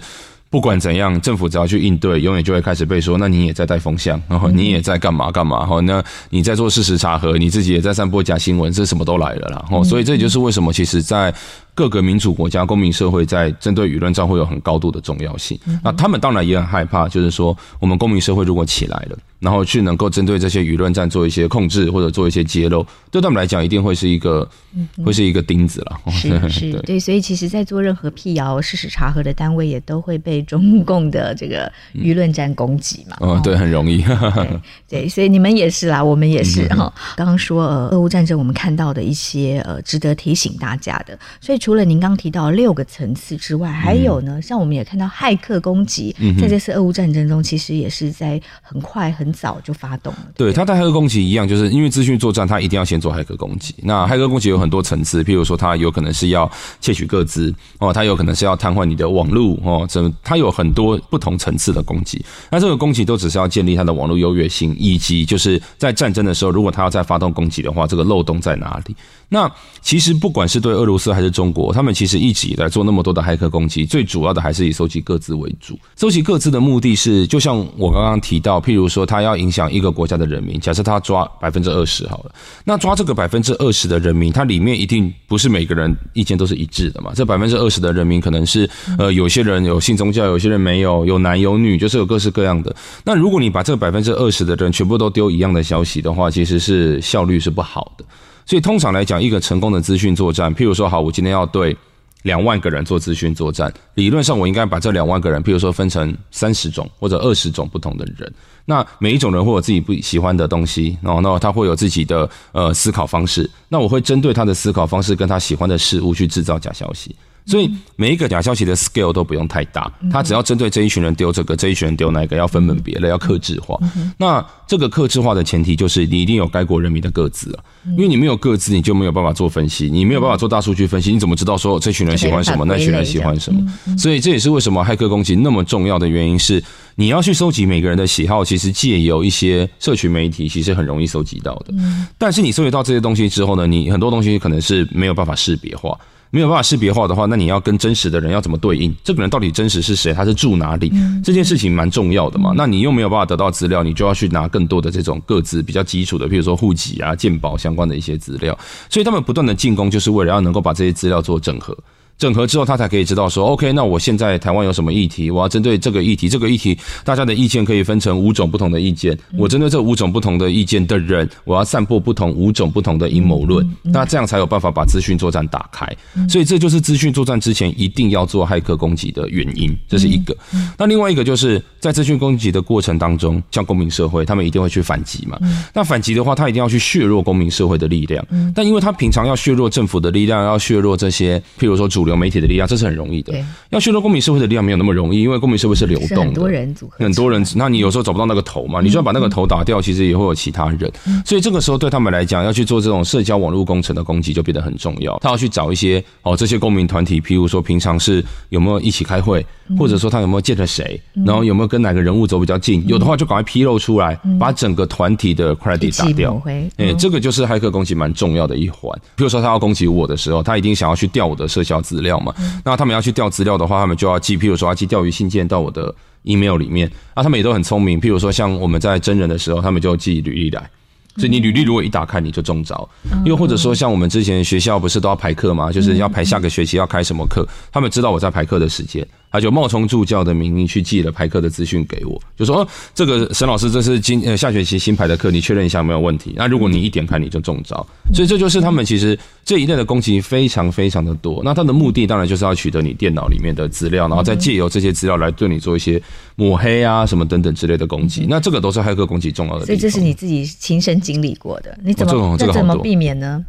[0.50, 9.66] 不管怎样，政府只要去应对，永远就会开始被说，那你也在带风向，然后你也在干嘛干嘛，哈那你在做事实查核，你自己也在散播假新闻，这什么都来了啦。
[9.70, 11.34] 然后，所以这就是为什么，其实，在
[11.78, 15.60] 各个民主国家、公民社会在针对舆论战会有很高度的重要性。
[15.84, 19.18] 那他们当然也很害怕，就是说我们公民社会如果起来了。
[19.40, 26.00] 然后去能够针对这些舆论战做一些控制，或者做一些揭露，对他们来讲一定会是一个，嗯、会是一个钉子了。
[26.10, 33.16] 是 是，对，对，所以其实，在做任何辟谣、事实查核的单位，也都会被中共的这个舆论战攻击嘛。
[33.20, 34.60] 嗯，哦、对，很容易对。
[34.90, 36.92] 对， 所以你们也是啦，我们也是哈。
[37.16, 41.16] 刚刚说呃，俄乌战争，我们看到的一些呃，值得提醒大家的。
[41.40, 49.28] 所以除了您刚提到六个层次之外，还有呢，像我们也看到骇客攻击，在这次俄乌战争中，其实也是在很快很。
[49.34, 53.76] 早就发动了，对，他在骇客攻击一样，就是因为资讯作战，他一定要先做骇客攻击。
[53.84, 56.50] 那骇客攻击有很多层次，譬如说，他有可能是要
[56.80, 62.26] 窃取个资哦，他有可能是要瘫痪你的网络哦，这他有很多不同层次的攻击。
[62.50, 68.96] 那这个攻击都只是要建立他的网络优越性，以及就是在战争的时候，如果他要再发动攻击的话，这个漏洞在哪里？
[69.30, 69.52] 那
[69.82, 75.78] 其实不管是对俄罗斯还是中国，他们其实一直以来做那么多的骇客攻击，最主要的还是以收集各自为主。
[75.96, 82.32] 收集各自的目的是，就像我刚刚提到，譬如说他要影响一个国家的人民，假设他抓百分之二十好了，
[82.64, 87.12] 那抓这个百分之二十的人民，它里面一定不是每个人意见都是一致的嘛。
[87.16, 92.76] 这百分之二十的人民可能是呃，有些人有信宗教，有些人没有，有男有女，就是有各式各样的。
[93.04, 98.06] 那如果你把这个百分之二十的人全部都丢一样的消息的话，其实是效率是不好的。
[98.48, 101.76] 所以通常来讲，一个成功的资讯作战，譬如说，好，我今天要对
[102.24, 108.34] 两万个人做资讯作战，理论上我应该把这两万个人，譬如说分成三十种或者二十种不同的人，
[108.64, 117.14] 那每一种人会有自己不喜欢的东西，然后那他会有自己的呃思考方式，那我会针对他的思考方式跟他喜欢的事物去制造假消息。
[117.48, 123.80] 所以每一个假消息的 scale 都不用太大，它只要针对这一群人丢这个，这一群人丢那个，要分门别类，要克制化。
[124.18, 133.66] 那这个克制化的前提就是你一定有该国人民的个资啊，因为你没有个资，你就没有办法做分析，你没有办法做大数据分析，你怎么知道说这群人喜欢什么，那群人喜欢什么？
[133.98, 136.62] 所以这也是为什么骇客攻击那么重要的原因是，
[136.96, 141.74] 你要去收集每个人的喜好，其实借由一些社群媒体，其实很容易收集到的。
[142.18, 145.98] 但是你收集到这些东西之后呢，你很多东西可能是没有办法识别化。
[146.30, 148.94] 没有办法识别化的话，那你要跟真实的人要怎么对应？
[149.04, 150.14] 这个人到底真实是谁？
[150.14, 150.92] 他是住哪里？
[151.24, 152.54] 这件事情蛮重要的嘛。
[152.56, 158.58] 那你又没有办法得到资料，你就要去拿更多的这种各自比较基础的，比如说户籍啊、健保相关的一些资料。
[158.90, 161.78] 所以他们不断的进攻，就是为了要能够把这些资料做整合。
[162.18, 175.88] 整合之后，他才可以知道说，OK，那我现在台湾有什么议题，我要针对这个议题，这个议题大家的意见可以分成五种不同的意见，我针对这五种不同的意见的人，我要散布不同五种不同的阴谋论，那这样才有办法把资讯作战打开。
[176.28, 180.36] 所以这就是资讯作战之前一定要做骇客攻击的原因，这是一个。
[180.76, 185.38] 那另外一个就是在资讯攻击的过程当中，像公民社会，他们一定会去反击嘛。
[185.72, 188.26] 那反击的话，他一定要去削弱公民社会的力量。
[188.56, 192.07] 但因为他平常要削弱政府的力量，要削弱这些，譬如说主。
[192.08, 193.34] 流媒体的力量，这是很容易的。
[193.70, 197.46] 要削弱公民社会的力量没有那么容易，因为公民社会是流动的，很多人组合，很多人。
[197.56, 198.82] 那你有时候找不到那个头嘛？
[198.82, 200.92] 你就要把那个头打掉，其实也会有其他人。
[201.24, 205.18] 所以这个时候对他们来讲，要去做这种社交网络工程的攻击就变得很重要。
[205.20, 209.46] 他要去找一些哦，这些公民团体，譬如说平常是有没有一起开会，
[209.78, 216.42] 或者说他有没有见了谁，然后有没有跟哪个人物走比较近，有的话就赶快披露出来，把整个团体的 credit 打掉。
[216.78, 218.92] 哎，这个就是骇客攻击蛮重要的一环。
[219.16, 222.34] 比如说他要攻击我的时候，他一定想要去调我的社交资料嘛。
[222.64, 225.94] 那他们要去调资料的话，他们就要寄，譬如说要寄钓鱼信件到我的
[226.24, 226.92] email 里面。
[227.16, 230.70] 那他们也都很聪明，譬如说像我们在真人的时候，他们就寄履历来。
[231.18, 232.88] 所以你履历如果一打开，你就中招。
[233.26, 235.72] 又或者说像我们之前学校不是都要排课吗？
[235.72, 239.06] 就是要排下个学期要开什么课，他们知道我在排课的时间。
[239.38, 246.34] 他就冒充助教的名义去寄了排课的资讯给我，就说：“哦，这个沈老师，这是今呃下学期新排的课，你确认一下没有问题。
[246.36, 247.86] 那如果你一点开，你就中招。
[248.16, 249.16] 所以这就是他们其实
[249.46, 251.40] 这一类的攻击非常非常的多。
[251.44, 256.02] 那他的目的当然就是要取得你电脑里面的资料，然后再借由这些资料来对你做一些
[256.36, 258.26] 抹黑啊什么等等之类的攻击。
[258.28, 259.68] 那这个都是骇客攻击重要的。
[259.68, 263.46] 所以这是你自己亲身经历过的，你怎么、哦、这个、这怎么避免呢？”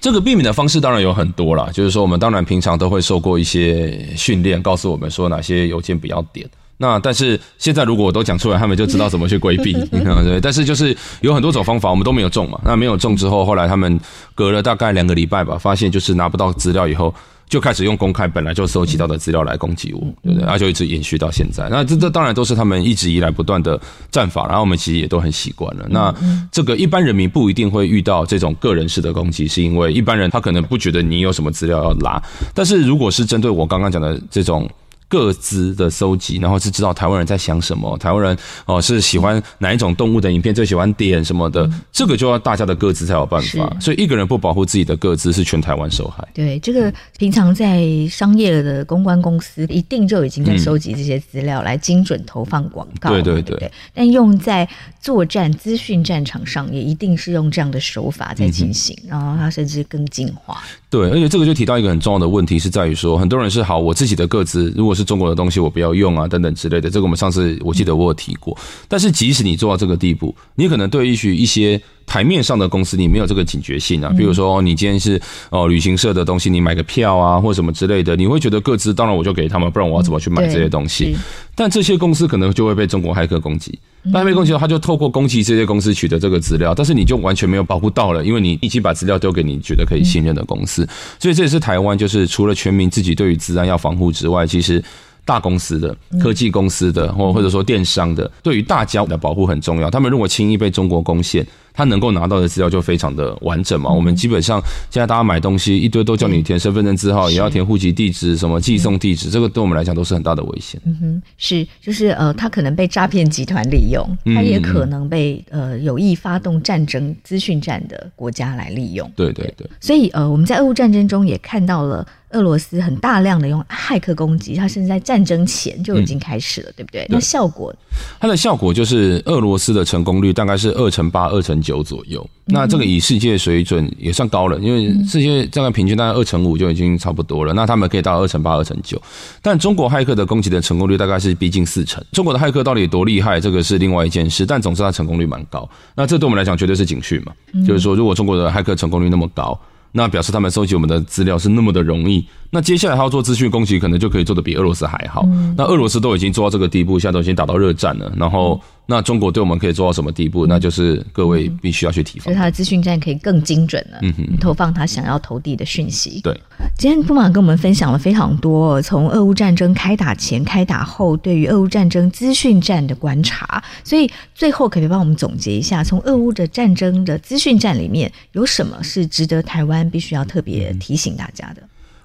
[0.00, 6.48] 这个避免的方式当然有很多啦，就是说我们当然平常都会受过一些训练，告诉我们说哪些邮件不要点。
[6.78, 10.40] 那但是现在如果我都讲出来，他们就知道怎么去规避， 对。
[10.40, 12.60] 但是就是有很多种方法，我们都没有中嘛。
[12.64, 14.00] 那没有中之后，后来他们
[14.34, 17.14] 隔了大概两个礼拜吧，发现就是拿不到资料以后。
[17.52, 20.42] 就开始用公开本来就收集到的资料来攻击我，对不对？
[20.42, 21.68] 然后就一直延续到现在。
[21.68, 23.78] 那这这当然都是他们一直以来不断的
[24.10, 25.86] 战法，然后我们其实也都很习惯了。
[25.90, 26.14] 那
[26.50, 32.18] 这个一般人民不一定会遇到这种个人式的攻击，是因为一般人他可能不觉得你有什么资料要拉。
[32.54, 34.66] 但是如果是针对我刚刚讲的这种。
[35.12, 43.76] 个资的收集，然后是知道台湾人在想什么，台湾人哦是喜欢哪一种动物的影片，最喜欢点什么的，嗯、这个就要大家的各自才有办法。
[43.78, 46.26] 所以一个人不保护自己的各自，是全台湾受害。
[46.32, 53.10] 对，这个平常在商业的公关公司一定就已经在收集这些资料来精准投放广告。
[53.10, 53.70] 对对对。
[53.92, 54.66] 但用在
[55.02, 60.62] 作战资讯战场上，也一定是用这样的手法在进行，嗯、然后它甚至更进化。
[60.88, 66.90] 对，而且这个就提到一个很重要的问题，是在于说，很多人是好我自己的个资，如果是中国的东西，我不要用啊，等等之类的。
[66.90, 68.56] 这个我们上次我记得我有提过。
[68.88, 71.80] 但是即使你做到这个地步，你可能对于一些
[72.12, 74.12] 台面上的公司，你没有这个警觉性啊。
[74.14, 81.16] 比如说，你今天是哦旅行社的东西，你买个票啊，或什么之类的，你会觉得各自，当然我就给他们，不然我要怎么去买这些东西？
[81.54, 83.78] 但这些公司可能就会被中国骇客攻击。
[84.02, 90.86] 那被攻击的话，他就透过攻击这些公司取得这个资料，但是你就完全没有保护到了，因为你已经把资料丢给你觉得可以信任的公司。
[91.18, 94.84] 所以这也是台湾，就是除了全民自己对于治安要防护之外，其实
[95.24, 99.90] 大公司的、科技公司的，或或者说电商的，对于大家的保护很重要。
[99.90, 103.90] 他们如果轻易被中国攻陷，他能够拿到的资料就非常的完整嘛。
[103.90, 104.60] 我们基本上
[104.90, 110.80] 现在大家买东西一堆都叫你填身份证字号，也要填户籍地址、什么寄送地址，这个对我们来讲都是很大的危险。
[110.84, 114.04] 嗯哼，是，就是呃，他可能被诈骗集团利用，
[114.34, 119.10] 他也可能被呃有意发动战争、资讯战的国家来利用。
[119.16, 119.66] 对对对。
[119.80, 122.06] 所以呃，我们在俄乌战争中也看到了。
[122.32, 127.06] 俄罗斯很大量的用骇客攻击，它甚至在战争前就已经开始了，嗯、对不对？
[127.08, 127.74] 那效果，
[128.18, 132.26] 它的效果就是俄罗斯的成功率大概是二乘八、二乘九左右。
[132.46, 137.52] 嗯、那这个以世界水准也算高了，因为世界大概平均大概二乘五就已经差不多了。
[137.52, 139.00] 那他们可以到二乘八、二乘九，
[139.40, 142.02] 但中国骇客的攻击的成功率大概是逼近四成。
[142.12, 144.44] 中国的骇客到底有多厉害，这个是另外一件事。
[144.44, 145.68] 但总之，它成功率蛮高。
[145.94, 147.32] 那这对我们来讲绝对是警讯嘛？
[147.52, 149.58] 嗯、就是说，如果中国的骇客成功率那么高。
[149.92, 155.22] 那表示他们收集我们的资料是那么的容易，那接下来他要做资讯攻击，可能就可以做的比俄罗斯还好。
[155.26, 158.60] 嗯、那俄罗斯都已经做到这个地步，现在都已经打到热战了，然后。
[158.84, 160.46] 那中国对我们可以做到什么地步？
[160.46, 166.20] 那就是各位必须要去提防，所以他的资讯站可以更精准了，嗯哼，投放他想要投递的讯息。
[166.20, 166.38] 对，
[166.76, 173.62] 今天布马跟我们分享了非常多，从俄乌战争开打前、开打后，对于俄乌战争资讯战的观察。
[173.84, 181.62] 所以最后可不可以帮我们总结一下，从俄乌的战争的资讯战里面，有什么是值得台湾必须要特别提醒大家的？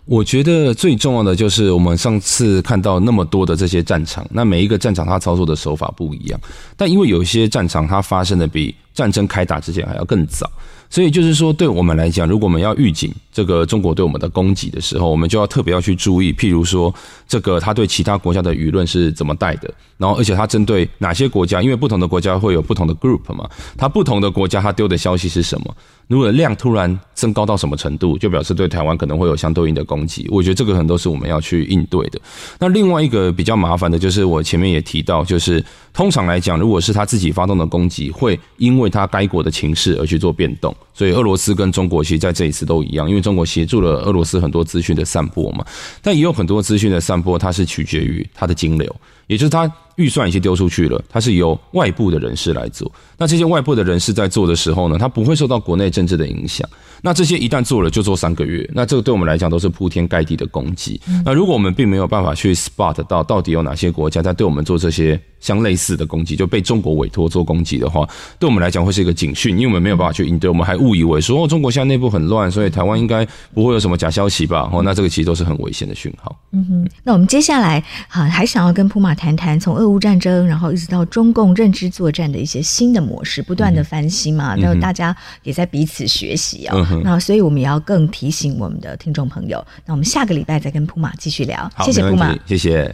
[0.08, 6.40] 我觉得最重要的就是我们上次看到那么多的这些战场，那每一个战场它操作的手法不一样，
[6.78, 10.50] 但因为有一些战场它发生的比战争开打之前还要更早。
[10.90, 16.94] 所以就是说，对我们来讲，如果我们要预警这个中国对我们的攻击的时候，我们就要特别要去注意，譬如说，
[17.28, 25.76] 这个他对其他国家的舆论是怎么带的，然后而且他针对哪些国家，因为不同的国家会有不同的 group 嘛，他不同的国家他丢的消息是什么？
[26.08, 30.26] 如果量突然增高到什么程度，就表示对台湾可能会有相对应的攻击。
[30.32, 32.20] 我觉得这个可能都是我们要去应对的。
[32.58, 35.62] 那另外一个比较麻烦的就是我前面也提到，就是
[35.94, 40.74] 通常来讲，如果是他自己发动的攻击，会因为他该国的情势而去做变动。
[40.94, 45.66] 所以俄罗斯跟中国其实在这一次都一样，因为中国协助了俄罗斯很多资讯的散播嘛，
[46.02, 48.96] 但也有很多资讯的散播，它是取决于它的金流，
[49.28, 52.92] 也就是它预算已经丢出去了，它是由外部的人士来做。
[53.18, 56.68] 那这些外部的人士在做的时候呢，他不会受到国内政治的影响。
[57.02, 61.00] 那这些一旦做了，就做三个月，那这个对我们来讲都是铺天盖地的攻击。
[61.26, 68.08] 那如果我们并没有办法去 spot 到到底有哪些国家在对我们做这些相类似的攻击，就被中国委托做攻击的话，
[68.40, 74.70] 对我们来讲会是一个警讯，因为我们没有办法去应对，我们还误以为说哦，中国现在内部很乱，所以台湾应该不会有什么假消息吧？
[74.72, 76.36] 哦，那这个其实都是很危险的讯号。
[76.52, 86.88] 嗯哼，那我们接下来啊，还想要跟普马谈谈从俄乌战争，然后一直到中共认知作战的一些新的模式，不断的翻新嘛，那、嗯、大家也在彼此学习啊、哦。
[86.92, 89.66] 嗯、那所以我们也要更提醒我们的听众朋友。
[89.86, 91.70] 那我们下个礼拜再跟普马继续聊。
[91.84, 92.94] 谢谢普马，谢谢，